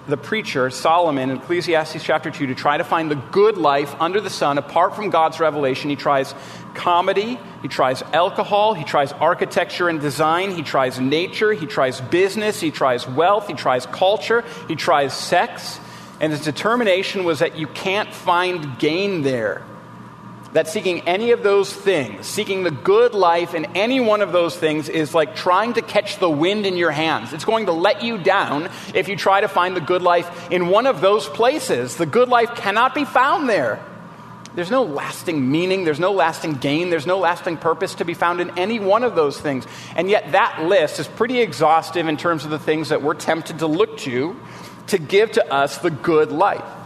the 0.07 0.17
preacher, 0.17 0.69
Solomon, 0.69 1.29
in 1.29 1.37
Ecclesiastes 1.37 2.03
chapter 2.03 2.31
2, 2.31 2.47
to 2.47 2.55
try 2.55 2.77
to 2.77 2.83
find 2.83 3.11
the 3.11 3.15
good 3.15 3.57
life 3.57 3.95
under 3.99 4.21
the 4.21 4.29
sun 4.29 4.57
apart 4.57 4.95
from 4.95 5.09
God's 5.09 5.39
revelation. 5.39 5.89
He 5.89 5.95
tries 5.95 6.33
comedy, 6.73 7.39
he 7.61 7.67
tries 7.67 8.01
alcohol, 8.01 8.73
he 8.73 8.83
tries 8.83 9.11
architecture 9.13 9.89
and 9.89 9.99
design, 9.99 10.51
he 10.51 10.63
tries 10.63 10.99
nature, 10.99 11.53
he 11.53 11.65
tries 11.65 12.01
business, 12.01 12.59
he 12.59 12.71
tries 12.71 13.07
wealth, 13.07 13.47
he 13.47 13.53
tries 13.53 13.85
culture, 13.85 14.43
he 14.67 14.75
tries 14.75 15.13
sex. 15.13 15.79
And 16.19 16.31
his 16.31 16.43
determination 16.43 17.25
was 17.25 17.39
that 17.39 17.57
you 17.57 17.67
can't 17.67 18.13
find 18.13 18.79
gain 18.79 19.23
there 19.23 19.63
that 20.53 20.67
seeking 20.67 21.01
any 21.01 21.31
of 21.31 21.43
those 21.43 21.73
things, 21.73 22.25
seeking 22.25 22.63
the 22.63 22.71
good 22.71 23.13
life 23.13 23.53
in 23.53 23.65
any 23.75 23.99
one 23.99 24.21
of 24.21 24.31
those 24.31 24.55
things, 24.55 24.87
is 24.87 25.13
like 25.13 25.35
trying 25.35 25.73
to 25.73 25.81
catch 25.81 26.19
the 26.19 26.29
wind 26.29 26.65
in 26.65 26.77
your 26.77 26.91
hands. 26.91 27.33
It's 27.33 27.45
going 27.45 27.65
to 27.65 27.71
let 27.71 28.03
you 28.03 28.17
down 28.17 28.69
if 28.93 29.07
you 29.07 29.15
try 29.15 29.41
to 29.41 29.47
find 29.47 29.75
the 29.75 29.81
good 29.81 30.01
life 30.01 30.51
in 30.51 30.67
one 30.67 30.85
of 30.85 31.01
those 31.01 31.27
places. 31.27 31.97
The 31.97 32.05
good 32.05 32.29
life 32.29 32.55
cannot 32.55 32.95
be 32.95 33.03
found 33.03 33.49
there. 33.49 33.83
There's 34.55 34.69
no 34.69 34.83
lasting 34.83 35.51
meaning, 35.51 35.83
there's 35.83 35.99
no 35.99 36.11
lasting 36.11 36.55
gain, 36.55 36.91
there's 36.91 37.07
no 37.07 37.17
lasting 37.17 37.57
purpose 37.57 37.95
to 37.95 38.05
be 38.05 38.13
found 38.13 38.39
in 38.39 38.57
any 38.57 38.79
one 38.79 39.03
of 39.03 39.15
those 39.15 39.41
things. 39.41 39.65
And 39.95 40.11
yet, 40.11 40.33
that 40.33 40.63
list 40.63 40.99
is 40.99 41.07
pretty 41.07 41.39
exhaustive 41.41 42.07
in 42.07 42.17
terms 42.17 42.45
of 42.45 42.51
the 42.51 42.59
things 42.59 42.89
that 42.89 43.01
we're 43.01 43.15
tempted 43.15 43.59
to 43.59 43.67
look 43.67 43.97
to 43.99 44.39
to 44.87 44.99
give 44.99 45.31
to 45.31 45.51
us 45.51 45.79
the 45.79 45.89
good 45.89 46.31
life. 46.31 46.82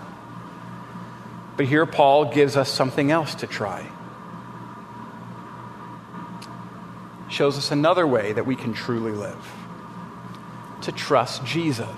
But 1.58 1.66
here 1.66 1.88
Paul 1.88 2.26
gives 2.26 2.56
us 2.56 2.70
something 2.70 3.12
else 3.12 3.34
to 3.36 3.48
try. 3.48 3.90
Shows 7.30 7.58
us 7.58 7.72
another 7.72 8.06
way 8.08 8.32
that 8.32 8.46
we 8.46 8.56
can 8.56 8.74
truly 8.74 9.12
live 9.12 9.54
to 10.84 10.92
trust 10.92 11.44
Jesus 11.44 11.90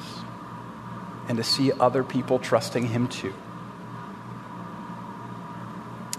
and 1.27 1.37
to 1.37 1.43
see 1.43 1.71
other 1.73 2.03
people 2.03 2.39
trusting 2.39 2.87
him 2.87 3.07
too. 3.07 3.33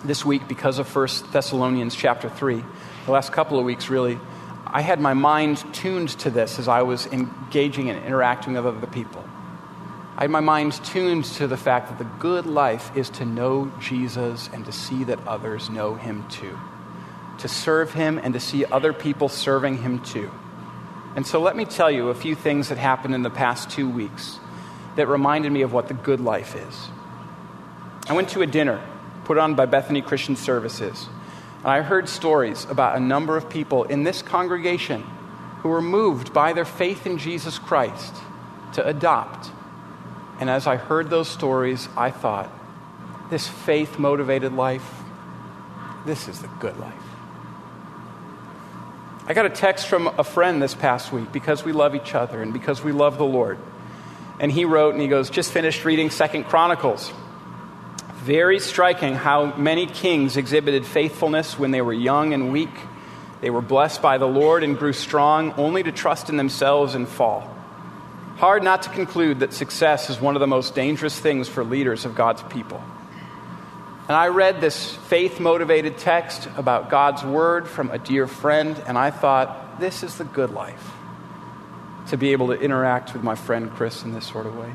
This 0.05 0.25
week, 0.25 0.47
because 0.47 0.79
of 0.79 0.95
1 0.95 1.09
Thessalonians 1.33 1.95
chapter 1.95 2.29
3, 2.29 2.63
the 3.07 3.11
last 3.11 3.33
couple 3.33 3.59
of 3.59 3.65
weeks 3.65 3.91
really, 3.91 4.19
I 4.67 4.83
had 4.83 5.01
my 5.01 5.15
mind 5.15 5.65
tuned 5.75 6.11
to 6.21 6.31
this 6.31 6.59
as 6.59 6.69
I 6.69 6.83
was 6.83 7.07
engaging 7.07 7.91
and 7.91 8.05
interacting 8.05 8.55
with 8.55 8.67
other 8.67 8.87
people. 8.87 9.25
I 10.21 10.25
had 10.25 10.31
my 10.31 10.41
mind 10.41 10.75
tuned 10.85 11.25
to 11.37 11.47
the 11.47 11.57
fact 11.57 11.89
that 11.89 11.97
the 11.97 12.05
good 12.19 12.45
life 12.45 12.95
is 12.95 13.09
to 13.09 13.25
know 13.25 13.73
Jesus 13.81 14.51
and 14.53 14.67
to 14.67 14.71
see 14.71 15.05
that 15.05 15.27
others 15.27 15.71
know 15.71 15.95
him 15.95 16.29
too. 16.29 16.59
To 17.39 17.49
serve 17.49 17.95
him 17.95 18.19
and 18.23 18.35
to 18.35 18.41
see 18.41 18.67
other 18.67 18.93
people 18.93 19.31
serving 19.31 19.79
him 19.79 20.01
too. 20.01 20.31
And 21.17 21.27
so 21.27 21.41
let 21.41 21.57
me 21.57 21.65
tell 21.65 21.91
you 21.91 22.11
a 22.11 22.15
few 22.15 22.35
things 22.35 22.69
that 22.69 22.77
happened 22.77 23.15
in 23.15 23.23
the 23.23 23.31
past 23.31 23.71
two 23.71 23.89
weeks 23.89 24.39
that 24.97 25.09
reminded 25.09 25.53
me 25.53 25.63
of 25.63 25.73
what 25.73 25.89
the 25.89 25.95
good 25.95 26.21
life 26.21 26.55
is. 26.55 26.89
I 28.07 28.13
went 28.13 28.29
to 28.31 28.43
a 28.43 28.47
dinner 28.47 28.79
put 29.25 29.39
on 29.39 29.55
by 29.55 29.65
Bethany 29.65 30.03
Christian 30.03 30.37
Services, 30.37 31.09
and 31.61 31.69
I 31.69 31.81
heard 31.81 32.11
stories 32.11 32.67
about 32.67 32.95
a 32.95 33.01
number 33.01 33.39
of 33.39 33.49
people 33.49 33.85
in 33.85 34.05
this 34.05 34.21
congregation 34.21 35.03
who 35.61 35.71
were 35.71 35.81
moved 35.81 36.35
by 36.35 36.53
their 36.53 36.67
faith 36.67 37.07
in 37.07 37.17
Jesus 37.17 37.59
Christ 37.59 38.15
to 38.75 38.87
adopt 38.87 39.51
and 40.41 40.49
as 40.49 40.67
I 40.67 40.77
heard 40.77 41.11
those 41.11 41.29
stories, 41.29 41.89
I 41.97 42.11
thought, 42.11 42.51
this 43.31 43.47
faith 43.47 43.99
motivated 43.99 44.55
life, 44.55 44.91
this 46.07 46.29
is 46.29 46.41
the 46.41 46.49
good 46.59 46.79
life. 46.79 46.95
I 49.27 49.35
got 49.35 49.47
a 49.47 49.51
text 49.51 49.87
from 49.87 50.09
a 50.09 50.25
friend 50.25 50.61
this 50.61 50.75
past 50.75 51.13
week 51.13 51.31
because 51.31 51.63
we 51.63 51.73
love 51.73 51.95
each 51.95 52.15
other 52.15 52.43
and 52.43 52.53
because 52.53 52.83
we 52.83 52.91
love 52.91 53.19
the 53.19 53.25
Lord. 53.25 53.59
And 54.41 54.51
he 54.51 54.65
wrote 54.65 54.95
and 54.95 55.03
he 55.03 55.09
goes, 55.09 55.29
just 55.29 55.53
finished 55.53 55.85
reading 55.85 56.09
Second 56.09 56.45
Chronicles. 56.45 57.13
Very 58.15 58.59
striking 58.61 59.15
how 59.15 59.55
many 59.57 59.87
kings 59.87 60.39
exhibited 60.39 60.87
faithfulness 60.87 61.59
when 61.59 61.71
they 61.71 61.83
were 61.83 61.93
young 61.93 62.33
and 62.33 62.51
weak. 62.51 62.75
They 63.43 63.51
were 63.51 63.61
blessed 63.61 64.01
by 64.01 64.17
the 64.17 64.27
Lord 64.27 64.65
and 64.65 64.79
grew 64.79 64.95
strong 64.95 65.53
only 65.53 65.83
to 65.83 65.93
trust 65.93 66.31
in 66.31 66.39
themselves 66.39 66.95
and 66.95 67.07
fall. 67.07 67.60
Hard 68.41 68.65
not 68.65 68.85
to 68.85 68.89
conclude 68.89 69.41
that 69.41 69.53
success 69.53 70.09
is 70.09 70.19
one 70.19 70.35
of 70.35 70.41
the 70.41 70.47
most 70.47 70.75
dangerous 70.75 71.21
things 71.21 71.47
for 71.47 71.63
leaders 71.63 72.07
of 72.07 72.15
God's 72.15 72.43
people. 72.45 72.83
And 74.09 74.17
I 74.17 74.29
read 74.29 74.63
this 74.63 74.95
faith 74.95 75.39
motivated 75.39 75.99
text 75.99 76.49
about 76.57 76.89
God's 76.89 77.23
word 77.23 77.69
from 77.69 77.91
a 77.91 77.99
dear 77.99 78.27
friend, 78.27 78.83
and 78.87 78.97
I 78.97 79.11
thought, 79.11 79.79
this 79.79 80.03
is 80.03 80.17
the 80.17 80.25
good 80.25 80.53
life 80.53 80.91
to 82.09 82.17
be 82.17 82.33
able 82.33 82.47
to 82.47 82.59
interact 82.59 83.13
with 83.13 83.23
my 83.23 83.35
friend 83.35 83.71
Chris 83.73 84.05
in 84.05 84.15
this 84.15 84.27
sort 84.27 84.47
of 84.47 84.57
way. 84.57 84.75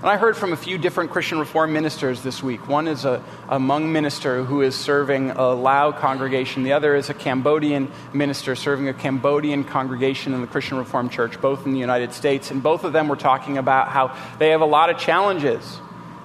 And 0.00 0.08
I 0.08 0.16
heard 0.16 0.34
from 0.34 0.54
a 0.54 0.56
few 0.56 0.78
different 0.78 1.10
Christian 1.10 1.38
Reformed 1.38 1.74
ministers 1.74 2.22
this 2.22 2.42
week. 2.42 2.66
One 2.66 2.88
is 2.88 3.04
a, 3.04 3.22
a 3.50 3.58
Hmong 3.58 3.90
minister 3.90 4.42
who 4.42 4.62
is 4.62 4.74
serving 4.74 5.32
a 5.32 5.48
Lao 5.50 5.92
congregation, 5.92 6.62
the 6.62 6.72
other 6.72 6.94
is 6.94 7.10
a 7.10 7.14
Cambodian 7.14 7.92
minister 8.14 8.56
serving 8.56 8.88
a 8.88 8.94
Cambodian 8.94 9.62
congregation 9.62 10.32
in 10.32 10.40
the 10.40 10.46
Christian 10.46 10.78
Reformed 10.78 11.12
Church, 11.12 11.38
both 11.42 11.66
in 11.66 11.74
the 11.74 11.78
United 11.78 12.14
States. 12.14 12.50
And 12.50 12.62
both 12.62 12.84
of 12.84 12.94
them 12.94 13.08
were 13.08 13.16
talking 13.16 13.58
about 13.58 13.88
how 13.88 14.16
they 14.38 14.52
have 14.52 14.62
a 14.62 14.66
lot 14.66 14.88
of 14.88 14.96
challenges. 14.96 15.78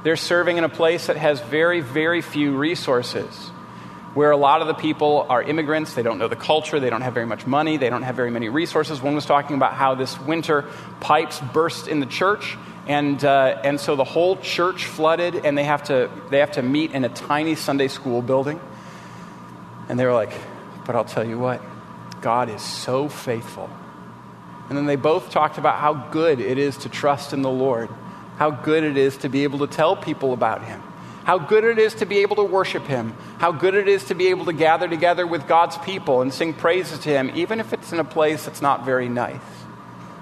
They're 0.04 0.16
serving 0.16 0.56
in 0.56 0.64
a 0.64 0.70
place 0.70 1.08
that 1.08 1.18
has 1.18 1.42
very, 1.42 1.82
very 1.82 2.22
few 2.22 2.56
resources 2.56 3.28
where 4.14 4.32
a 4.32 4.38
lot 4.38 4.62
of 4.62 4.68
the 4.68 4.74
people 4.74 5.26
are 5.28 5.44
immigrants. 5.44 5.96
They 5.96 6.04
don't 6.04 6.18
know 6.18 6.30
the 6.30 6.38
culture. 6.38 6.80
They 6.80 6.90
don't 6.90 7.02
have 7.02 7.14
very 7.14 7.26
much 7.26 7.46
money. 7.46 7.76
They 7.76 7.90
don't 7.90 8.04
have 8.04 8.16
very 8.16 8.32
many 8.32 8.48
resources. 8.48 9.02
One 9.02 9.16
was 9.16 9.26
talking 9.26 9.58
about 9.58 9.74
how 9.74 9.96
this 9.96 10.18
winter 10.22 10.64
pipes 11.02 11.42
burst 11.52 11.90
in 11.90 12.00
the 12.00 12.06
church 12.06 12.58
and, 12.88 13.24
uh, 13.24 13.62
and 13.64 13.80
so 13.80 13.96
the 13.96 14.04
whole 14.04 14.38
church 14.38 14.86
flooded, 14.86 15.46
and 15.46 15.58
they 15.58 15.64
have, 15.64 15.84
to, 15.86 16.10
they 16.30 16.40
have 16.40 16.52
to 16.52 16.62
meet 16.62 16.92
in 16.92 17.04
a 17.04 17.10
tiny 17.10 17.56
Sunday 17.56 17.88
school 17.88 18.22
building. 18.22 18.60
And 19.90 20.00
they 20.00 20.06
were 20.06 20.14
like, 20.14 20.34
But 20.86 20.96
I'll 20.96 21.06
tell 21.06 21.26
you 21.26 21.40
what, 21.40 21.62
God 22.22 22.50
is 22.50 22.62
so 22.62 23.10
faithful. 23.10 23.70
And 24.70 24.78
then 24.78 24.86
they 24.86 24.96
both 24.96 25.32
talked 25.32 25.58
about 25.58 25.80
how 25.80 25.94
good 25.94 26.40
it 26.40 26.58
is 26.58 26.78
to 26.78 26.90
trust 26.90 27.34
in 27.34 27.42
the 27.42 27.50
Lord, 27.50 27.90
how 28.38 28.52
good 28.52 28.84
it 28.84 28.98
is 28.98 29.18
to 29.18 29.30
be 29.30 29.44
able 29.44 29.60
to 29.60 29.68
tell 29.68 29.96
people 29.96 30.34
about 30.34 30.64
Him, 30.64 30.82
how 31.24 31.40
good 31.40 31.64
it 31.64 31.80
is 31.80 31.96
to 31.96 32.06
be 32.06 32.20
able 32.20 32.36
to 32.38 32.44
worship 32.44 32.86
Him, 32.86 33.16
how 33.40 33.52
good 33.52 33.74
it 33.74 33.88
is 33.88 34.06
to 34.06 34.16
be 34.16 34.28
able 34.28 34.46
to 34.46 34.54
gather 34.54 34.88
together 34.88 35.26
with 35.26 35.48
God's 35.48 35.78
people 35.80 36.22
and 36.22 36.32
sing 36.34 36.54
praises 36.54 37.00
to 37.00 37.10
Him, 37.10 37.32
even 37.36 37.60
if 37.60 37.74
it's 37.74 37.92
in 37.92 38.00
a 38.00 38.04
place 38.04 38.46
that's 38.46 38.62
not 38.62 38.86
very 38.86 39.10
nice 39.10 39.42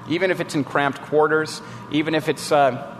even 0.09 0.31
if 0.31 0.39
it's 0.39 0.55
in 0.55 0.63
cramped 0.63 1.01
quarters, 1.01 1.61
even 1.91 2.15
if 2.15 2.29
it's 2.29 2.51
uh, 2.51 2.95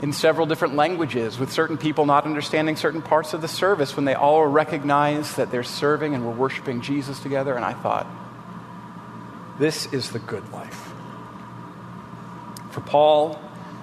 in 0.00 0.12
several 0.12 0.46
different 0.46 0.74
languages, 0.74 1.38
with 1.38 1.52
certain 1.52 1.78
people 1.78 2.06
not 2.06 2.24
understanding 2.24 2.76
certain 2.76 3.02
parts 3.02 3.34
of 3.34 3.40
the 3.40 3.48
service, 3.48 3.96
when 3.96 4.04
they 4.04 4.14
all 4.14 4.46
recognize 4.46 5.36
that 5.36 5.50
they're 5.50 5.62
serving 5.62 6.14
and 6.14 6.26
we're 6.26 6.34
worshiping 6.34 6.80
Jesus 6.80 7.18
together. 7.20 7.54
And 7.54 7.64
I 7.64 7.72
thought, 7.72 8.06
this 9.58 9.92
is 9.92 10.10
the 10.10 10.18
good 10.18 10.52
life. 10.52 10.92
For 12.70 12.82
Paul, 12.82 13.40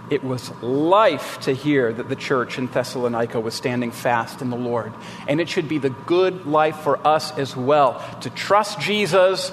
it 0.10 0.24
was 0.24 0.52
life 0.62 1.40
to 1.42 1.54
hear 1.54 1.92
that 1.92 2.10
the 2.10 2.16
church 2.16 2.60
in 2.60 2.68
Thessalonica 2.68 3.40
was 3.40 3.56
standing 3.56 3.92
fast 3.92 4.42
in 4.42 4.52
the 4.52 4.56
Lord. 4.58 4.94
And 5.28 5.42
it 5.42 5.50
should 5.50 5.68
be 5.68 5.80
the 5.80 5.90
good 5.90 6.46
life 6.46 6.78
for 6.78 7.06
us 7.06 7.36
as 7.38 7.56
well 7.56 8.04
to 8.22 8.30
trust 8.30 8.80
Jesus 8.80 9.52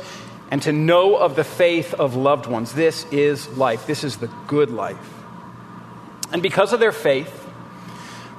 and 0.50 0.60
to 0.62 0.72
know 0.72 1.16
of 1.16 1.36
the 1.36 1.44
faith 1.44 1.94
of 1.94 2.16
loved 2.16 2.46
ones. 2.46 2.72
This 2.72 3.04
is 3.12 3.48
life. 3.56 3.86
This 3.86 4.04
is 4.04 4.16
the 4.16 4.28
good 4.46 4.70
life. 4.70 5.14
And 6.32 6.42
because 6.42 6.72
of 6.72 6.80
their 6.80 6.92
faith, 6.92 7.36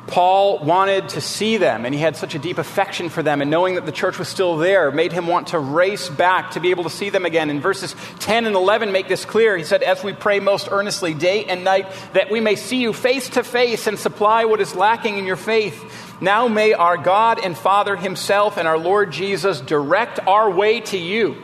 Paul 0.08 0.60
wanted 0.60 1.10
to 1.10 1.22
see 1.22 1.58
them, 1.58 1.86
and 1.86 1.94
he 1.94 2.02
had 2.02 2.16
such 2.16 2.34
a 2.36 2.40
deep 2.40 2.58
affection 2.58 3.10
for 3.10 3.22
them, 3.22 3.42
and 3.42 3.52
knowing 3.52 3.76
that 3.76 3.86
the 3.86 3.92
church 3.92 4.18
was 4.18 4.28
still 4.28 4.58
there 4.58 4.92
made 4.92 5.14
him 5.14 5.28
want 5.28 5.48
to 5.50 5.60
race 5.60 6.10
back 6.10 6.52
to 6.52 6.60
be 6.60 6.72
able 6.72 6.84
to 6.84 6.90
see 6.90 7.10
them 7.10 7.24
again. 7.24 7.50
And 7.50 7.62
verses 7.62 7.96
10 8.20 8.46
and 8.46 8.56
11 8.56 8.92
make 8.92 9.08
this 9.08 9.26
clear. 9.26 9.56
He 9.56 9.64
said, 9.64 9.84
As 9.84 10.04
we 10.04 10.12
pray 10.12 10.40
most 10.40 10.68
earnestly, 10.72 11.14
day 11.14 11.46
and 11.46 11.64
night, 11.64 11.88
that 12.14 12.32
we 12.32 12.42
may 12.42 12.56
see 12.56 12.82
you 12.82 12.94
face 12.94 13.30
to 13.30 13.44
face 13.44 13.88
and 13.88 13.98
supply 13.98 14.46
what 14.46 14.60
is 14.60 14.76
lacking 14.76 15.18
in 15.18 15.26
your 15.26 15.38
faith. 15.38 15.82
Now 16.20 16.48
may 16.48 16.74
our 16.74 16.98
God 16.98 17.40
and 17.44 17.58
Father 17.58 17.96
Himself 17.96 18.58
and 18.58 18.68
our 18.68 18.78
Lord 18.78 19.12
Jesus 19.12 19.62
direct 19.62 20.20
our 20.28 20.50
way 20.50 20.82
to 20.82 20.98
you 20.98 21.38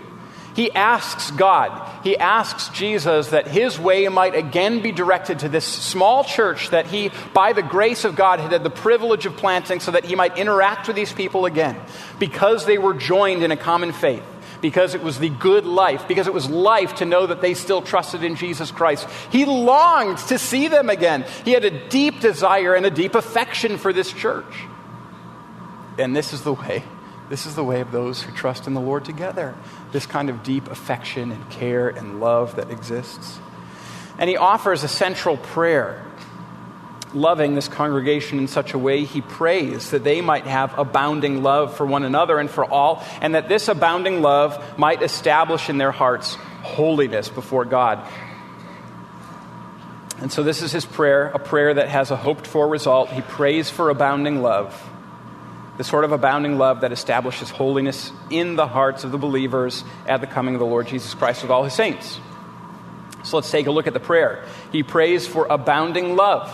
he 0.57 0.71
asks 0.71 1.29
God, 1.29 1.87
he 2.03 2.17
asks 2.17 2.69
Jesus 2.69 3.27
that 3.27 3.47
his 3.47 3.77
way 3.77 4.07
might 4.07 4.33
again 4.33 4.81
be 4.81 4.91
directed 4.91 5.37
to 5.39 5.49
this 5.49 5.63
small 5.63 6.23
church 6.23 6.71
that 6.71 6.87
he, 6.87 7.11
by 7.31 7.53
the 7.53 7.61
grace 7.61 8.05
of 8.05 8.15
God, 8.15 8.39
had 8.39 8.51
had 8.51 8.63
the 8.63 8.71
privilege 8.71 9.27
of 9.27 9.37
planting 9.37 9.79
so 9.79 9.91
that 9.91 10.03
he 10.03 10.15
might 10.15 10.35
interact 10.35 10.87
with 10.87 10.95
these 10.95 11.13
people 11.13 11.45
again 11.45 11.79
because 12.17 12.65
they 12.65 12.79
were 12.79 12.95
joined 12.95 13.43
in 13.43 13.51
a 13.51 13.55
common 13.55 13.91
faith 13.91 14.23
because 14.59 14.95
it 14.95 15.03
was 15.03 15.19
the 15.19 15.29
good 15.29 15.67
life, 15.67 16.07
because 16.07 16.25
it 16.25 16.33
was 16.33 16.49
life 16.49 16.95
to 16.95 17.05
know 17.05 17.27
that 17.27 17.39
they 17.39 17.53
still 17.53 17.83
trusted 17.83 18.23
in 18.23 18.35
Jesus 18.35 18.71
Christ. 18.71 19.07
He 19.31 19.45
longed 19.45 20.17
to 20.29 20.39
see 20.39 20.69
them 20.69 20.89
again. 20.89 21.23
He 21.45 21.51
had 21.51 21.65
a 21.65 21.87
deep 21.87 22.19
desire 22.19 22.73
and 22.73 22.83
a 22.83 22.89
deep 22.89 23.13
affection 23.13 23.77
for 23.77 23.93
this 23.93 24.11
church. 24.11 24.55
And 25.99 26.15
this 26.15 26.33
is 26.33 26.41
the 26.41 26.53
way 26.53 26.83
this 27.29 27.45
is 27.45 27.55
the 27.55 27.63
way 27.63 27.81
of 27.81 27.91
those 27.91 28.21
who 28.21 28.33
trust 28.33 28.67
in 28.67 28.73
the 28.73 28.81
Lord 28.81 29.03
together. 29.03 29.55
This 29.91 30.05
kind 30.05 30.29
of 30.29 30.43
deep 30.43 30.67
affection 30.67 31.31
and 31.31 31.49
care 31.49 31.89
and 31.89 32.19
love 32.19 32.55
that 32.57 32.69
exists. 32.69 33.39
And 34.17 34.29
he 34.29 34.37
offers 34.37 34.83
a 34.83 34.87
central 34.87 35.37
prayer, 35.37 36.03
loving 37.13 37.55
this 37.55 37.67
congregation 37.67 38.39
in 38.39 38.47
such 38.47 38.73
a 38.73 38.77
way 38.77 39.05
he 39.05 39.21
prays 39.21 39.91
that 39.91 40.03
they 40.03 40.21
might 40.21 40.45
have 40.45 40.77
abounding 40.77 41.43
love 41.43 41.77
for 41.77 41.85
one 41.85 42.03
another 42.03 42.39
and 42.39 42.49
for 42.49 42.65
all, 42.65 43.03
and 43.21 43.35
that 43.35 43.47
this 43.47 43.67
abounding 43.67 44.21
love 44.21 44.77
might 44.77 45.01
establish 45.01 45.69
in 45.69 45.77
their 45.77 45.91
hearts 45.91 46.35
holiness 46.63 47.29
before 47.29 47.65
God. 47.65 48.05
And 50.19 50.31
so, 50.31 50.41
this 50.41 50.63
is 50.63 50.71
his 50.71 50.85
prayer, 50.85 51.27
a 51.27 51.39
prayer 51.39 51.75
that 51.75 51.89
has 51.89 52.09
a 52.09 52.15
hoped 52.15 52.47
for 52.47 52.67
result. 52.67 53.09
He 53.09 53.21
prays 53.21 53.69
for 53.69 53.91
abounding 53.91 54.41
love 54.41 54.73
the 55.77 55.83
sort 55.83 56.03
of 56.03 56.11
abounding 56.11 56.57
love 56.57 56.81
that 56.81 56.91
establishes 56.91 57.49
holiness 57.49 58.11
in 58.29 58.55
the 58.55 58.67
hearts 58.67 59.03
of 59.03 59.11
the 59.11 59.17
believers 59.17 59.83
at 60.07 60.21
the 60.21 60.27
coming 60.27 60.55
of 60.55 60.59
the 60.59 60.65
Lord 60.65 60.87
Jesus 60.87 61.13
Christ 61.13 61.43
with 61.43 61.51
all 61.51 61.63
his 61.63 61.73
saints. 61.73 62.19
So 63.23 63.37
let's 63.37 63.51
take 63.51 63.67
a 63.67 63.71
look 63.71 63.87
at 63.87 63.93
the 63.93 63.99
prayer. 63.99 64.45
He 64.71 64.83
prays 64.83 65.27
for 65.27 65.45
abounding 65.49 66.15
love, 66.15 66.51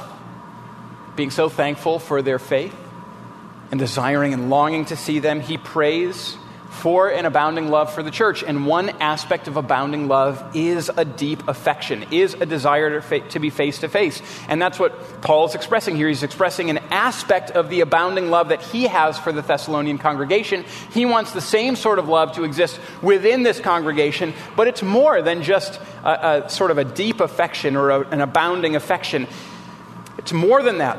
being 1.16 1.32
so 1.32 1.48
thankful 1.48 2.00
for 2.00 2.22
their 2.22 2.40
faith 2.40 2.76
and 3.72 3.80
desiring 3.80 4.34
and 4.34 4.50
longing 4.50 4.86
to 4.86 4.96
see 4.96 5.20
them. 5.20 5.40
He 5.40 5.58
prays 5.58 6.38
for 6.74 7.10
an 7.10 7.26
abounding 7.26 7.70
love 7.70 7.94
for 7.94 8.04
the 8.04 8.12
church. 8.12 8.44
And 8.44 8.66
one 8.66 8.90
aspect 9.02 9.48
of 9.48 9.58
abounding 9.58 10.08
love 10.08 10.44
is 10.56 10.90
a 10.96 11.06
deep 11.06 11.48
affection, 11.48 12.06
is 12.12 12.34
a 12.34 12.46
desire 12.46 13.00
to, 13.00 13.40
be 13.40 13.50
face 13.50 13.80
to 13.80 13.90
face. 13.90 14.22
And 14.48 14.62
that's 14.62 14.80
what 14.80 15.22
Paul 15.22 15.46
is 15.46 15.56
expressing 15.56 15.96
here. 15.96 16.08
He's 16.08 16.24
expressing 16.24 16.70
an 16.70 16.80
aspect 16.90 17.52
of 17.52 17.70
the 17.70 17.82
abounding 17.82 18.30
love 18.30 18.50
that 18.50 18.62
he 18.62 18.88
has 18.88 19.18
for 19.18 19.32
the 19.32 19.42
Thessalonian 19.42 19.98
congregation. 19.98 20.66
He 20.92 21.06
wants 21.06 21.32
the 21.32 21.42
same 21.42 21.76
sort 21.76 22.00
of 22.00 22.10
love 22.10 22.34
to 22.34 22.44
exist 22.44 22.80
within 23.02 23.44
this 23.44 23.60
congregation, 23.60 24.34
but 24.56 24.68
it's 24.68 24.82
more 24.82 25.22
than 25.22 25.44
just 25.44 25.80
a, 26.04 26.44
a 26.44 26.50
sort 26.50 26.72
of 26.72 26.80
a 26.80 26.84
deep 26.84 27.22
affection 27.22 27.76
or 27.76 27.92
a, 27.92 28.00
an 28.10 28.20
abounding 28.20 28.76
affection. 28.76 29.28
It's 30.18 30.34
more 30.34 30.64
than 30.64 30.80
that. 30.80 30.98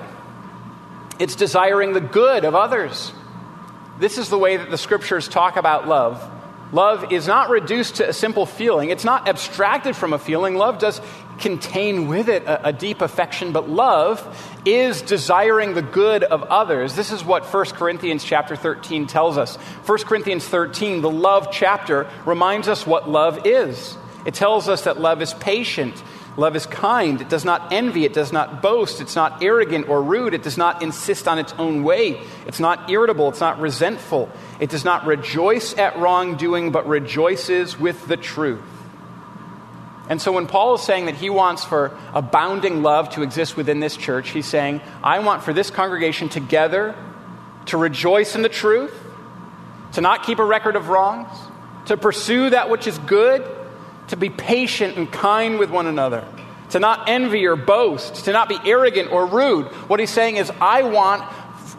It's 1.19 1.37
desiring 1.37 1.93
the 1.93 2.01
good 2.01 2.45
of 2.45 2.55
others. 2.55 3.13
This 3.99 4.19
is 4.19 4.29
the 4.29 4.39
way 4.39 4.57
that 4.57 4.71
the 4.71 4.79
scriptures 4.79 5.29
talk 5.29 5.57
about 5.57 5.87
love. 5.87 6.31
Love 6.73 7.13
is 7.13 7.29
not 7.29 7.51
reduced 7.51 7.97
to 7.97 8.09
a 8.09 8.13
simple 8.13 8.47
feeling, 8.47 8.91
it's 8.91 9.05
not 9.05 9.29
abstracted 9.29 9.95
from 9.95 10.13
a 10.13 10.19
feeling. 10.19 10.57
Love 10.57 10.79
does 10.79 11.01
contain 11.39 12.09
with 12.09 12.29
it 12.29 12.45
a, 12.45 12.69
a, 12.69 12.73
deep 12.73 13.01
affection, 13.01 13.53
but 13.53 13.69
love 13.69 14.23
is 14.65 15.03
desiring 15.03 15.75
the 15.75 15.83
good 15.83 16.25
of 16.25 16.43
others. 16.45 16.95
This 16.95 17.13
is 17.13 17.25
what 17.25 17.45
1 17.45 17.65
Corinthians 17.67 18.25
chapter 18.25 18.57
13 18.57 19.07
tells 19.07 19.37
us. 19.37 19.57
1 19.57 19.99
Corinthians 20.05 20.47
13, 20.47 21.01
the 21.01 21.11
love 21.11 21.49
chapter, 21.53 22.09
reminds 22.25 22.69
us 22.69 22.87
what 22.87 23.09
love 23.09 23.47
is. 23.47 23.97
It 24.27 24.35
tells 24.35 24.69
us 24.69 24.83
that 24.83 25.01
love 25.01 25.23
is 25.23 25.35
patient, 25.35 26.03
Love 26.37 26.57
is 26.57 26.66
kind. 26.66 27.20
It 27.20 27.29
does 27.29 27.44
not 27.44 27.73
envy. 27.73 28.05
It 28.05 28.12
does 28.12 28.33
not 28.33 28.61
boast. 28.61 29.01
It's 29.01 29.14
not 29.14 29.42
arrogant 29.42 29.88
or 29.88 30.03
rude. 30.03 30.35
It 30.35 30.42
does 30.42 30.59
not 30.59 30.83
insist 30.83 31.29
on 31.29 31.38
its 31.38 31.53
own 31.59 31.85
way. 31.85 32.20
It's 32.47 32.59
not 32.59 32.90
irritable. 32.90 33.29
It's 33.29 33.40
not 33.40 33.61
resentful. 33.61 34.29
It 34.59 34.68
does 34.68 34.85
not 34.85 35.07
rejoice 35.07 35.79
at 35.79 35.97
wrongdoing, 35.99 36.73
but 36.73 36.88
rejoices 36.88 37.79
with 37.79 38.09
the 38.09 38.16
truth. 38.16 38.64
And 40.09 40.20
so 40.20 40.33
when 40.33 40.47
Paul 40.47 40.75
is 40.75 40.83
saying 40.83 41.07
that 41.07 41.14
he 41.14 41.31
wants 41.31 41.64
for 41.64 41.97
abounding 42.12 42.83
love 42.83 43.11
to 43.11 43.23
exist 43.23 43.57
within 43.57 43.81
this 43.81 43.97
church, 43.97 44.31
he's 44.31 44.47
saying, 44.47 44.81
I 45.03 45.20
want 45.20 45.44
for 45.44 45.53
this 45.53 45.70
congregation 45.70 46.29
together 46.29 46.94
to 47.66 47.79
rejoice 47.79 48.35
in 48.35 48.42
the 48.42 48.49
truth, 48.49 48.92
to 49.92 50.01
not 50.01 50.25
keep 50.25 50.40
a 50.40 50.44
record 50.44 50.77
of 50.77 50.88
wrongs, 50.88 51.29
to 51.87 51.97
pursue 51.97 52.51
that 52.51 52.68
which 52.68 52.87
is 52.87 52.99
good 52.99 53.49
to 54.09 54.17
be 54.17 54.31
patient 54.31 54.97
and 54.97 55.11
kind 55.11 55.59
with 55.59 55.71
one 55.71 55.87
another, 55.87 56.27
to 56.71 56.79
not 56.79 57.09
envy 57.09 57.47
or 57.47 57.57
boast, 57.57 58.27
to 58.27 58.33
not 58.33 58.49
be 58.49 58.59
arrogant 58.64 59.11
or 59.11 59.27
rude. 59.27 59.67
What 59.88 60.01
he's 60.01 60.11
saying 60.11 60.37
is, 60.37 60.51
I 60.61 60.83
want 60.83 61.23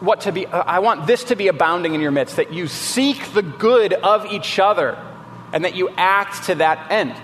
what 0.00 0.22
to 0.22 0.32
be 0.32 0.46
uh, 0.46 0.62
I 0.66 0.80
want 0.80 1.06
this 1.06 1.24
to 1.24 1.36
be 1.36 1.48
abounding 1.48 1.94
in 1.94 2.00
your 2.00 2.10
midst 2.10 2.36
that 2.36 2.52
you 2.52 2.66
seek 2.66 3.32
the 3.32 3.42
good 3.42 3.92
of 3.92 4.26
each 4.26 4.58
other 4.58 4.98
and 5.52 5.64
that 5.64 5.74
you 5.74 5.88
act 5.96 6.44
to 6.44 6.56
that 6.56 6.90
end. 6.90 7.14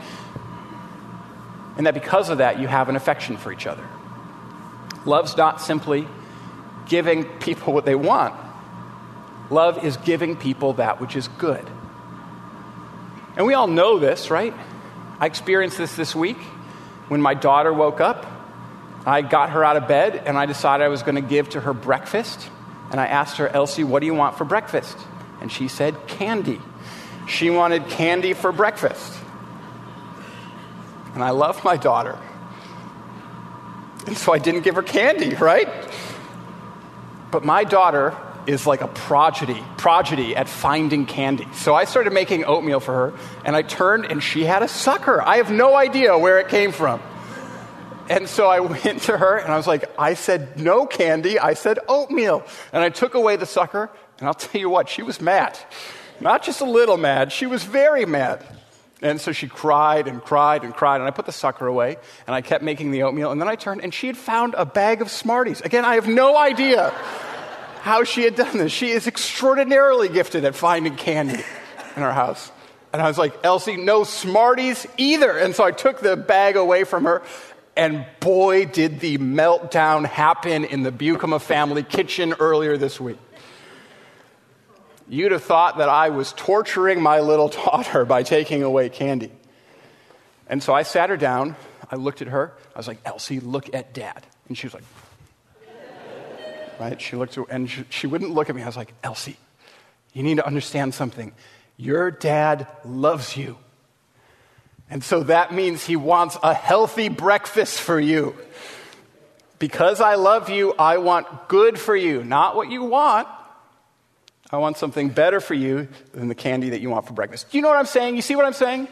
And 1.77 1.87
that 1.87 1.95
because 1.95 2.29
of 2.29 2.39
that 2.39 2.59
you 2.61 2.67
have 2.67 2.89
an 2.89 2.97
affection 2.97 3.37
for 3.37 3.53
each 3.53 3.67
other. 3.67 3.87
Love's 5.05 5.37
not 5.37 5.61
simply 5.61 6.07
giving 6.87 7.25
people 7.25 7.73
what 7.73 7.85
they 7.85 7.95
want. 7.95 8.35
Love 9.51 9.85
is 9.85 9.97
giving 9.99 10.37
people 10.37 10.75
that 10.75 11.01
which 11.01 11.17
is 11.17 11.29
good. 11.29 11.69
And 13.37 13.47
we 13.47 13.55
all 13.55 13.67
know 13.67 13.99
this, 13.99 14.31
right? 14.31 14.55
I 15.23 15.27
experienced 15.27 15.79
this 15.79 15.95
this 15.95 16.15
week 16.17 16.39
when 17.07 17.23
my 17.23 17.35
daughter 17.35 17.73
woke 17.73 18.01
up 18.01 18.27
I 19.05 19.23
got 19.23 19.51
her 19.51 19.65
out 19.65 19.77
of 19.77 19.89
bed 19.89 20.23
and 20.27 20.39
I 20.39 20.47
decided 20.47 20.85
I 20.85 20.89
was 20.89 21.03
going 21.03 21.17
to 21.17 21.21
give 21.21 21.51
to 21.51 21.61
her 21.61 21.73
breakfast. 21.73 22.49
And 22.91 23.01
I 23.01 23.07
asked 23.07 23.39
her, 23.39 23.49
Elsie, 23.49 23.85
what 23.85 24.01
do 24.01 24.07
you 24.07 24.15
want 24.15 24.39
for 24.39 24.45
breakfast? 24.45 24.97
And 25.41 25.51
she 25.51 25.69
said, 25.69 26.07
candy. 26.07 26.61
She 27.27 27.51
wanted 27.51 27.89
candy 27.89 28.33
for 28.33 28.53
breakfast. 28.53 29.19
And 31.15 31.23
I 31.23 31.31
love 31.31 31.65
my 31.65 31.77
daughter. 31.77 32.19
And 34.07 34.17
so 34.17 34.33
I 34.33 34.39
didn't 34.39 34.63
give 34.63 34.77
her 34.77 34.83
candy, 34.83 35.35
right? 35.35 35.69
But 37.31 37.45
my 37.45 37.65
daughter 37.65 38.17
is 38.47 38.67
like 38.67 38.81
a 38.81 38.89
prodigy, 38.89 39.63
prodigy 39.77 40.35
at 40.37 40.49
finding 40.49 41.07
candy. 41.07 41.47
So 41.55 41.75
I 41.75 41.85
started 41.85 42.13
making 42.13 42.45
oatmeal 42.45 42.81
for 42.81 42.93
her, 42.93 43.19
and 43.45 43.55
I 43.55 43.63
turned 43.63 44.07
and 44.07 44.23
she 44.23 44.45
had 44.45 44.63
a 44.63 44.69
sucker. 44.69 45.23
I 45.23 45.37
have 45.37 45.51
no 45.51 45.77
idea 45.77 46.19
where 46.19 46.39
it 46.39 46.49
came 46.49 46.73
from. 46.73 47.01
And 48.09 48.29
so 48.29 48.49
I 48.49 48.61
went 48.85 49.03
to 49.03 49.17
her 49.17 49.37
and 49.37 49.53
I 49.53 49.57
was 49.57 49.67
like, 49.67 49.91
I 49.99 50.15
said 50.15 50.59
no 50.59 50.87
candy, 50.87 51.39
I 51.39 51.55
said 51.55 51.79
oatmeal. 51.89 52.45
And 52.73 52.83
I 52.83 52.89
took 52.89 53.15
away 53.15 53.37
the 53.37 53.47
sucker, 53.47 53.91
and 54.19 54.29
I'll 54.29 54.35
tell 54.49 54.61
you 54.61 54.71
what, 54.71 54.89
she 54.89 55.03
was 55.03 55.21
mad. 55.21 55.59
Not 56.21 56.43
just 56.43 56.61
a 56.61 56.65
little 56.67 56.97
mad, 56.97 57.33
she 57.33 57.47
was 57.47 57.65
very 57.65 58.07
mad. 58.07 58.45
And 59.01 59.21
so 59.21 59.33
she 59.33 59.49
cried 59.49 60.07
and 60.07 60.23
cried 60.23 60.63
and 60.63 60.73
cried, 60.73 61.01
and 61.01 61.09
I 61.09 61.11
put 61.11 61.27
the 61.27 61.33
sucker 61.33 61.67
away, 61.67 61.97
and 62.25 62.37
I 62.37 62.41
kept 62.41 62.63
making 62.63 62.93
the 62.93 63.03
oatmeal, 63.03 63.33
and 63.33 63.41
then 63.41 63.49
I 63.49 63.57
turned, 63.57 63.81
and 63.83 63.93
she 63.93 64.07
had 64.07 64.17
found 64.17 64.55
a 64.55 64.65
bag 64.65 65.03
of 65.03 65.11
Smarties. 65.11 65.61
Again, 65.61 65.85
I 65.85 65.97
have 65.97 66.07
no 66.07 66.37
idea 66.37 66.95
how 67.83 68.05
she 68.05 68.23
had 68.23 68.37
done 68.37 68.59
this. 68.59 68.71
She 68.71 68.91
is 68.91 69.09
extraordinarily 69.09 70.09
gifted 70.09 70.45
at 70.45 70.55
finding 70.55 70.95
candy 70.95 71.43
in 71.97 72.03
our 72.05 72.13
house. 72.13 72.53
And 72.93 73.03
I 73.03 73.09
was 73.09 73.19
like, 73.19 73.35
Elsie, 73.43 73.77
no 73.77 74.05
Smarties 74.05 74.87
either. 74.99 75.37
And 75.37 75.53
so 75.53 75.65
I 75.65 75.73
took 75.73 75.99
the 76.01 76.17
bag 76.17 76.55
away 76.55 76.85
from 76.85 77.05
her, 77.05 77.23
and 77.77 78.07
boy, 78.21 78.67
did 78.67 79.01
the 79.01 79.19
meltdown 79.19 80.05
happen 80.05 80.65
in 80.65 80.85
the 80.85 80.93
Buikema 80.93 81.41
family 81.41 81.83
kitchen 81.83 82.35
earlier 82.39 82.77
this 82.77 83.01
week. 83.01 83.19
You'd 85.09 85.33
have 85.33 85.43
thought 85.43 85.79
that 85.79 85.89
I 85.89 86.11
was 86.11 86.33
torturing 86.35 87.03
my 87.03 87.19
little 87.19 87.49
daughter 87.67 88.05
by 88.05 88.23
taking 88.23 88.63
away 88.63 88.91
candy. 88.91 89.33
And 90.47 90.63
so 90.63 90.73
I 90.73 90.85
sat 90.85 91.11
her 91.11 91.17
down. 91.17 91.57
I 91.91 91.97
looked 91.97 92.23
at 92.23 92.29
her. 92.29 92.53
I 92.77 92.79
was 92.79 92.87
like, 92.87 92.99
Elsie, 93.05 93.41
look 93.41 93.75
at 93.75 93.93
dad. 93.93 94.25
And 94.47 94.57
she 94.57 94.69
was 94.69 94.75
like, 94.75 94.85
right? 96.83 97.01
She 97.01 97.17
looked, 97.17 97.37
and 97.51 97.71
she, 97.71 97.85
she 97.91 98.07
wouldn't 98.07 98.33
look 98.33 98.51
at 98.51 98.57
me. 98.57 98.63
I 98.63 98.67
was 98.67 98.77
like, 98.77 98.93
Elsie, 99.03 99.37
you 100.13 100.23
need 100.23 100.37
to 100.37 100.47
understand 100.47 100.95
something. 100.95 101.33
Your 101.77 102.11
dad 102.11 102.67
loves 102.85 103.37
you. 103.37 103.57
And 104.91 105.03
so 105.03 105.23
that 105.25 105.55
means 105.55 105.85
he 105.85 105.97
wants 105.97 106.37
a 106.43 106.53
healthy 106.53 107.09
breakfast 107.09 107.81
for 107.81 107.99
you. 107.99 108.37
Because 109.59 110.01
I 110.01 110.17
love 110.17 110.51
you, 110.51 110.75
I 110.79 110.99
want 110.99 111.49
good 111.49 111.79
for 111.79 111.95
you, 111.95 112.25
not 112.25 112.57
what 112.57 112.69
you 112.69 112.83
want, 112.83 113.29
I 114.51 114.59
want 114.59 114.77
something 114.77 115.09
better 115.09 115.41
for 115.41 115.55
you 115.55 115.89
than 116.13 116.29
the 116.29 116.35
candy 116.35 116.71
that 116.71 116.81
you 116.81 116.91
want 116.91 117.07
for 117.07 117.15
breakfast. 117.15 117.51
Do 117.51 117.57
you 117.57 117.63
know 117.63 117.69
what 117.69 117.79
I'm 117.79 117.87
saying? 117.87 118.17
You 118.17 118.23
see 118.23 118.37
what 118.37 118.45
I'm 118.45 118.53
saying? 118.53 118.89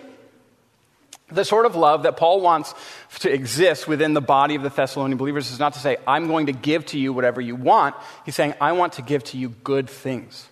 The 1.32 1.44
sort 1.44 1.66
of 1.66 1.76
love 1.76 2.02
that 2.04 2.16
Paul 2.16 2.40
wants 2.40 2.74
to 3.20 3.32
exist 3.32 3.86
within 3.86 4.14
the 4.14 4.20
body 4.20 4.54
of 4.54 4.62
the 4.62 4.68
Thessalonian 4.68 5.18
believers 5.18 5.50
is 5.50 5.58
not 5.58 5.74
to 5.74 5.78
say, 5.78 5.96
I'm 6.06 6.26
going 6.26 6.46
to 6.46 6.52
give 6.52 6.86
to 6.86 6.98
you 6.98 7.12
whatever 7.12 7.40
you 7.40 7.56
want. 7.56 7.94
He's 8.24 8.34
saying, 8.34 8.54
I 8.60 8.72
want 8.72 8.94
to 8.94 9.02
give 9.02 9.24
to 9.24 9.38
you 9.38 9.50
good 9.50 9.88
things. 9.88 10.48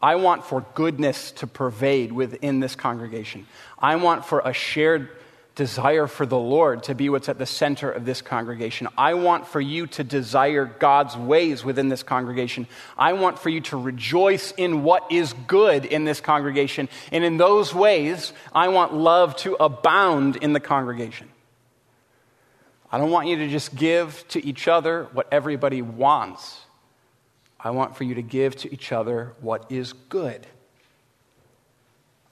I 0.00 0.14
want 0.14 0.44
for 0.44 0.64
goodness 0.74 1.32
to 1.32 1.46
pervade 1.46 2.12
within 2.12 2.60
this 2.60 2.76
congregation. 2.76 3.46
I 3.78 3.96
want 3.96 4.24
for 4.24 4.40
a 4.44 4.52
shared 4.52 5.08
desire 5.58 6.06
for 6.06 6.24
the 6.24 6.38
Lord 6.38 6.84
to 6.84 6.94
be 6.94 7.08
what's 7.08 7.28
at 7.28 7.36
the 7.36 7.44
center 7.44 7.90
of 7.90 8.04
this 8.04 8.22
congregation. 8.22 8.86
I 8.96 9.14
want 9.14 9.44
for 9.44 9.60
you 9.60 9.88
to 9.88 10.04
desire 10.04 10.64
God's 10.64 11.16
ways 11.16 11.64
within 11.64 11.88
this 11.88 12.04
congregation. 12.04 12.68
I 12.96 13.14
want 13.14 13.40
for 13.40 13.48
you 13.48 13.60
to 13.62 13.76
rejoice 13.76 14.52
in 14.52 14.84
what 14.84 15.10
is 15.10 15.32
good 15.48 15.84
in 15.84 16.04
this 16.04 16.20
congregation. 16.20 16.88
And 17.10 17.24
in 17.24 17.38
those 17.38 17.74
ways, 17.74 18.32
I 18.54 18.68
want 18.68 18.94
love 18.94 19.34
to 19.38 19.56
abound 19.56 20.36
in 20.36 20.52
the 20.52 20.60
congregation. 20.60 21.28
I 22.92 22.98
don't 22.98 23.10
want 23.10 23.26
you 23.26 23.38
to 23.38 23.48
just 23.48 23.74
give 23.74 24.24
to 24.28 24.46
each 24.46 24.68
other 24.68 25.08
what 25.12 25.26
everybody 25.32 25.82
wants. 25.82 26.60
I 27.58 27.70
want 27.70 27.96
for 27.96 28.04
you 28.04 28.14
to 28.14 28.22
give 28.22 28.54
to 28.58 28.72
each 28.72 28.92
other 28.92 29.34
what 29.40 29.66
is 29.72 29.92
good. 29.92 30.46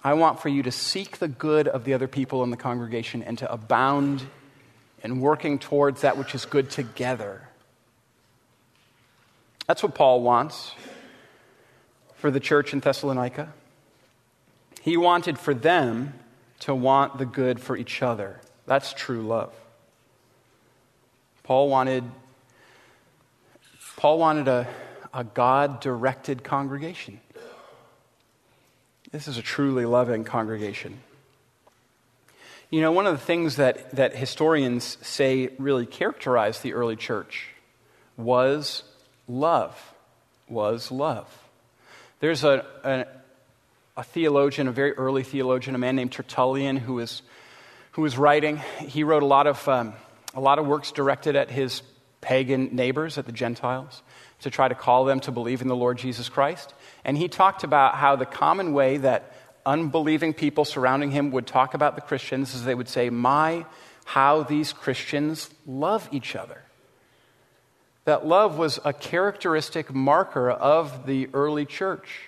I 0.07 0.14
want 0.14 0.38
for 0.38 0.49
you 0.49 0.62
to 0.62 0.71
seek 0.71 1.19
the 1.19 1.27
good 1.27 1.66
of 1.66 1.83
the 1.83 1.92
other 1.92 2.07
people 2.07 2.45
in 2.45 2.51
the 2.51 2.57
congregation 2.57 3.25
and 3.25 3.37
to 3.38 3.53
abound 3.53 4.23
in 5.03 5.19
working 5.19 5.59
towards 5.59 6.03
that 6.03 6.16
which 6.16 6.33
is 6.33 6.45
good 6.45 6.71
together. 6.71 7.49
That's 9.66 9.83
what 9.83 9.97
Paul 9.97 10.23
wants 10.23 10.77
for 12.14 12.31
the 12.31 12.38
church 12.38 12.73
in 12.73 12.79
Thessalonica. 12.79 13.53
He 14.81 14.97
wanted 14.97 15.40
for 15.40 15.53
them 15.53 16.14
to 16.61 16.73
want 16.73 17.19
the 17.19 17.27
good 17.27 17.59
for 17.59 17.77
each 17.77 18.01
other. 18.01 18.40
That's 18.64 18.92
true 18.92 19.27
love. 19.27 19.53
Paul 21.42 21.69
wanted 21.69 22.05
Paul 23.97 24.21
wanted 24.21 24.47
a, 24.47 24.69
a 25.12 25.25
God 25.25 25.81
directed 25.81 26.45
congregation. 26.45 27.19
This 29.12 29.29
is 29.29 29.38
a 29.38 29.42
truly 29.42 29.85
loving 29.85 30.25
congregation. 30.25 30.99
You 32.71 32.81
know, 32.81 32.90
one 32.90 33.07
of 33.07 33.12
the 33.12 33.25
things 33.25 33.57
that, 33.57 33.92
that 33.92 34.16
historians 34.16 34.99
say 35.01 35.51
really 35.59 35.87
characterized 35.87 36.62
the 36.62 36.75
early 36.75 36.97
church 36.97 37.49
was 38.16 38.83
love. 39.29 39.81
Was 40.49 40.90
love. 40.90 41.29
There's 42.19 42.42
a, 42.42 42.66
a, 42.83 43.07
a, 43.97 44.03
theologian, 44.03 44.66
a 44.66 44.73
very 44.73 44.92
early 44.95 45.23
theologian, 45.23 45.77
a 45.77 45.79
man 45.79 45.95
named 45.95 46.11
Tertullian, 46.11 46.77
who 46.77 46.95
was, 46.95 47.23
who 47.92 48.03
was 48.03 48.19
writing. 48.19 48.57
He 48.81 49.05
wrote 49.05 49.23
a 49.23 49.27
lot, 49.27 49.47
of, 49.47 49.69
um, 49.69 49.92
a 50.35 50.40
lot 50.40 50.59
of 50.59 50.66
works 50.66 50.90
directed 50.90 51.37
at 51.37 51.51
his 51.51 51.83
pagan 52.21 52.71
neighbors, 52.75 53.19
at 53.19 53.27
the 53.27 53.33
Gentiles, 53.33 54.03
to 54.40 54.51
try 54.51 54.66
to 54.66 54.75
call 54.75 55.05
them 55.05 55.21
to 55.21 55.31
believe 55.31 55.62
in 55.62 55.69
the 55.69 55.77
Lord 55.77 55.99
Jesus 55.99 56.29
Christ. 56.29 56.75
And 57.07 57.16
he 57.16 57.29
talked 57.29 57.62
about 57.62 57.95
how 57.95 58.16
the 58.16 58.27
common 58.27 58.73
way 58.73 58.97
that 58.99 59.33
unbelieving 59.64 60.35
people 60.35 60.64
surrounding 60.64 61.12
him 61.12 61.31
would 61.31 61.47
talk 61.47 61.73
about 61.73 61.95
the 61.95 62.01
Christians 62.01 62.53
is 62.53 62.64
they 62.64 62.75
would 62.75 62.88
say, 62.88 63.11
My, 63.11 63.64
how 64.05 64.42
these 64.42 64.73
Christians 64.73 65.49
love 65.66 66.09
each 66.11 66.35
other. 66.35 66.62
That 68.07 68.27
love 68.27 68.59
was 68.59 68.81
a 68.85 68.92
characteristic 68.92 69.95
marker 69.95 70.51
of 70.51 71.07
the 71.07 71.29
early 71.33 71.64
church. 71.64 72.23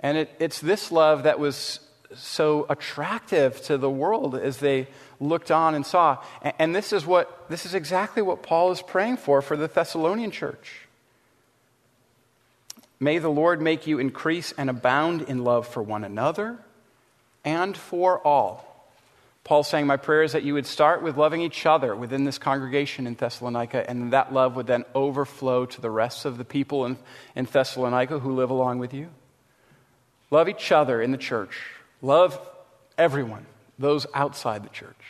And 0.00 0.18
it, 0.18 0.30
it's 0.38 0.60
this 0.60 0.92
love 0.92 1.22
that 1.22 1.38
was 1.38 1.80
so 2.14 2.66
attractive 2.68 3.62
to 3.62 3.78
the 3.78 3.90
world 3.90 4.34
as 4.34 4.58
they 4.58 4.86
looked 5.18 5.50
on 5.50 5.74
and 5.74 5.86
saw. 5.86 6.18
And, 6.42 6.54
and 6.58 6.76
this 6.76 6.92
is 6.92 7.06
what 7.06 7.48
this 7.48 7.64
is 7.64 7.72
exactly 7.72 8.20
what 8.20 8.42
Paul 8.42 8.70
is 8.70 8.82
praying 8.82 9.16
for 9.16 9.40
for 9.40 9.56
the 9.56 9.66
Thessalonian 9.66 10.30
church. 10.30 10.81
May 13.02 13.18
the 13.18 13.28
Lord 13.28 13.60
make 13.60 13.88
you 13.88 13.98
increase 13.98 14.52
and 14.56 14.70
abound 14.70 15.22
in 15.22 15.42
love 15.42 15.66
for 15.66 15.82
one 15.82 16.04
another 16.04 16.56
and 17.44 17.76
for 17.76 18.24
all. 18.24 18.86
Paul 19.42 19.64
saying, 19.64 19.88
My 19.88 19.96
prayer 19.96 20.22
is 20.22 20.34
that 20.34 20.44
you 20.44 20.54
would 20.54 20.66
start 20.66 21.02
with 21.02 21.16
loving 21.16 21.40
each 21.40 21.66
other 21.66 21.96
within 21.96 22.22
this 22.22 22.38
congregation 22.38 23.08
in 23.08 23.16
Thessalonica, 23.16 23.90
and 23.90 24.12
that 24.12 24.32
love 24.32 24.54
would 24.54 24.68
then 24.68 24.84
overflow 24.94 25.66
to 25.66 25.80
the 25.80 25.90
rest 25.90 26.26
of 26.26 26.38
the 26.38 26.44
people 26.44 26.86
in, 26.86 26.96
in 27.34 27.44
Thessalonica 27.44 28.20
who 28.20 28.36
live 28.36 28.50
along 28.50 28.78
with 28.78 28.94
you. 28.94 29.08
Love 30.30 30.48
each 30.48 30.70
other 30.70 31.02
in 31.02 31.10
the 31.10 31.18
church. 31.18 31.58
Love 32.02 32.38
everyone, 32.96 33.46
those 33.80 34.06
outside 34.14 34.62
the 34.62 34.68
church. 34.68 35.01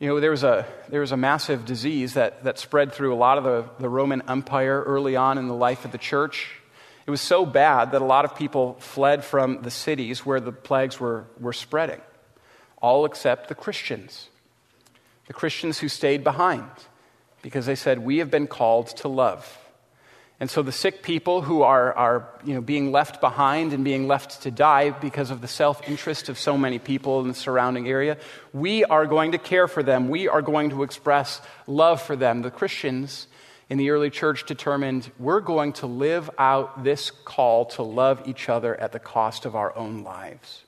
You 0.00 0.08
know, 0.08 0.18
there 0.18 0.30
was 0.30 0.44
a, 0.44 0.66
there 0.88 1.02
was 1.02 1.12
a 1.12 1.16
massive 1.18 1.66
disease 1.66 2.14
that, 2.14 2.44
that 2.44 2.58
spread 2.58 2.94
through 2.94 3.12
a 3.12 3.16
lot 3.16 3.36
of 3.36 3.44
the, 3.44 3.66
the 3.78 3.88
Roman 3.90 4.22
Empire 4.30 4.82
early 4.82 5.14
on 5.14 5.36
in 5.36 5.46
the 5.46 5.54
life 5.54 5.84
of 5.84 5.92
the 5.92 5.98
church. 5.98 6.52
It 7.06 7.10
was 7.10 7.20
so 7.20 7.44
bad 7.44 7.92
that 7.92 8.00
a 8.00 8.06
lot 8.06 8.24
of 8.24 8.34
people 8.34 8.76
fled 8.80 9.22
from 9.22 9.60
the 9.60 9.70
cities 9.70 10.24
where 10.24 10.40
the 10.40 10.52
plagues 10.52 10.98
were, 10.98 11.26
were 11.38 11.52
spreading, 11.52 12.00
all 12.80 13.04
except 13.04 13.48
the 13.48 13.54
Christians. 13.54 14.30
The 15.26 15.34
Christians 15.34 15.80
who 15.80 15.88
stayed 15.90 16.24
behind 16.24 16.70
because 17.42 17.66
they 17.66 17.74
said, 17.74 17.98
We 17.98 18.18
have 18.18 18.30
been 18.30 18.46
called 18.46 18.86
to 18.98 19.08
love. 19.08 19.58
And 20.40 20.50
so 20.50 20.62
the 20.62 20.72
sick 20.72 21.02
people 21.02 21.42
who 21.42 21.60
are, 21.60 21.92
are 21.92 22.28
you 22.44 22.54
know, 22.54 22.62
being 22.62 22.92
left 22.92 23.20
behind 23.20 23.74
and 23.74 23.84
being 23.84 24.08
left 24.08 24.42
to 24.42 24.50
die 24.50 24.88
because 24.88 25.30
of 25.30 25.42
the 25.42 25.48
self 25.48 25.86
interest 25.86 26.30
of 26.30 26.38
so 26.38 26.56
many 26.56 26.78
people 26.78 27.20
in 27.20 27.28
the 27.28 27.34
surrounding 27.34 27.86
area, 27.86 28.16
we 28.54 28.82
are 28.84 29.06
going 29.06 29.32
to 29.32 29.38
care 29.38 29.68
for 29.68 29.82
them. 29.82 30.08
We 30.08 30.28
are 30.28 30.40
going 30.40 30.70
to 30.70 30.82
express 30.82 31.42
love 31.66 32.00
for 32.00 32.16
them. 32.16 32.40
The 32.40 32.50
Christians 32.50 33.26
in 33.68 33.76
the 33.76 33.90
early 33.90 34.08
church 34.08 34.46
determined 34.46 35.10
we're 35.18 35.40
going 35.40 35.74
to 35.74 35.86
live 35.86 36.30
out 36.38 36.84
this 36.84 37.10
call 37.10 37.66
to 37.66 37.82
love 37.82 38.22
each 38.26 38.48
other 38.48 38.74
at 38.80 38.92
the 38.92 38.98
cost 38.98 39.44
of 39.44 39.54
our 39.54 39.76
own 39.76 40.02
lives. 40.02 40.64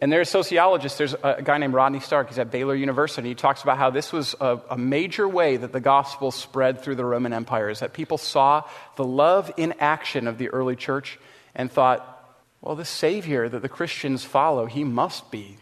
And 0.00 0.12
there's 0.12 0.28
sociologists. 0.28 0.96
There's 0.96 1.14
a 1.14 1.42
guy 1.42 1.58
named 1.58 1.74
Rodney 1.74 1.98
Stark. 1.98 2.28
He's 2.28 2.38
at 2.38 2.52
Baylor 2.52 2.76
University. 2.76 3.30
He 3.30 3.34
talks 3.34 3.62
about 3.62 3.78
how 3.78 3.90
this 3.90 4.12
was 4.12 4.36
a, 4.40 4.60
a, 4.70 4.78
major 4.78 5.28
way 5.28 5.56
that 5.56 5.72
the 5.72 5.80
gospel 5.80 6.30
spread 6.30 6.82
through 6.82 6.94
the 6.94 7.04
Roman 7.04 7.32
Empire, 7.32 7.68
is 7.68 7.80
that 7.80 7.92
people 7.92 8.16
saw 8.16 8.62
the 8.94 9.04
love 9.04 9.50
in 9.56 9.74
action 9.80 10.28
of 10.28 10.38
the 10.38 10.50
early 10.50 10.76
church 10.76 11.18
and 11.52 11.70
thought, 11.70 12.14
well, 12.60 12.76
this 12.76 12.88
Savior 12.88 13.48
that 13.48 13.60
the 13.60 13.68
Christians 13.68 14.24
follow, 14.24 14.66
he 14.66 14.84
must 14.84 15.32
be. 15.32 15.56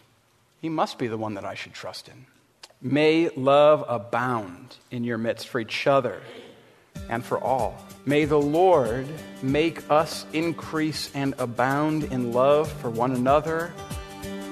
He 0.61 0.69
must 0.69 0.99
be 0.99 1.07
the 1.07 1.17
one 1.17 1.35
that 1.35 1.45
I 1.47 1.55
should 1.55 1.73
trust 1.73 2.09
in. 2.09 2.27
May 2.83 3.31
love 3.31 3.85
abound 3.89 4.77
in 4.91 5.05
your 5.05 5.17
midst 5.17 5.49
for 5.49 5.61
each 5.61 5.87
other 5.87 6.21
and 7.09 7.25
for 7.25 7.39
all. 7.39 7.83
May 8.05 8.27
the 8.27 8.41
Lord 8.41 9.07
make 9.43 9.91
us 9.91 10.27
increase 10.35 11.11
and 11.15 11.35
abound 11.39 12.05
in 12.05 12.33
love 12.33 12.71
for 12.71 12.91
one 12.91 13.13
another 13.13 13.73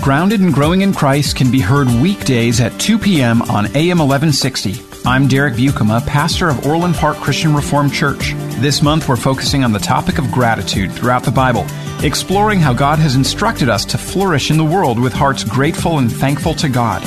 Grounded 0.00 0.40
and 0.40 0.54
Growing 0.54 0.80
in 0.80 0.94
Christ 0.94 1.36
can 1.36 1.50
be 1.50 1.60
heard 1.60 1.86
weekdays 1.86 2.58
at 2.58 2.78
2 2.80 2.98
p.m. 2.98 3.42
on 3.42 3.66
AM 3.76 3.98
1160. 3.98 4.82
I'm 5.04 5.28
Derek 5.28 5.54
Buikema, 5.54 6.06
pastor 6.06 6.48
of 6.48 6.66
Orland 6.66 6.94
Park 6.94 7.18
Christian 7.18 7.54
Reformed 7.54 7.92
Church. 7.92 8.32
This 8.60 8.80
month 8.80 9.08
we're 9.08 9.16
focusing 9.16 9.62
on 9.62 9.72
the 9.72 9.78
topic 9.78 10.18
of 10.18 10.32
gratitude 10.32 10.90
throughout 10.90 11.24
the 11.24 11.30
Bible, 11.30 11.66
exploring 12.02 12.60
how 12.60 12.72
God 12.72 12.98
has 12.98 13.14
instructed 13.14 13.68
us 13.68 13.84
to 13.86 13.98
flourish 13.98 14.50
in 14.50 14.56
the 14.56 14.64
world 14.64 14.98
with 14.98 15.12
hearts 15.12 15.44
grateful 15.44 15.98
and 15.98 16.10
thankful 16.10 16.54
to 16.54 16.70
God. 16.70 17.02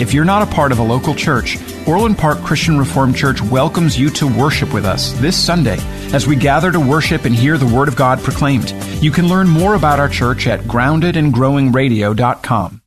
If 0.00 0.14
you're 0.14 0.24
not 0.24 0.42
a 0.42 0.46
part 0.46 0.72
of 0.72 0.78
a 0.78 0.82
local 0.82 1.14
church, 1.14 1.58
Orland 1.86 2.16
Park 2.18 2.42
Christian 2.42 2.78
Reformed 2.78 3.16
Church 3.16 3.40
welcomes 3.40 3.98
you 3.98 4.10
to 4.10 4.26
worship 4.26 4.74
with 4.74 4.84
us 4.84 5.12
this 5.14 5.36
Sunday 5.36 5.78
as 6.12 6.26
we 6.26 6.36
gather 6.36 6.70
to 6.72 6.80
worship 6.80 7.24
and 7.24 7.34
hear 7.34 7.56
the 7.58 7.66
Word 7.66 7.88
of 7.88 7.96
God 7.96 8.20
proclaimed. 8.20 8.70
You 9.02 9.10
can 9.10 9.28
learn 9.28 9.48
more 9.48 9.74
about 9.74 10.00
our 10.00 10.08
church 10.08 10.46
at 10.46 10.60
groundedandgrowingradio.com. 10.60 12.81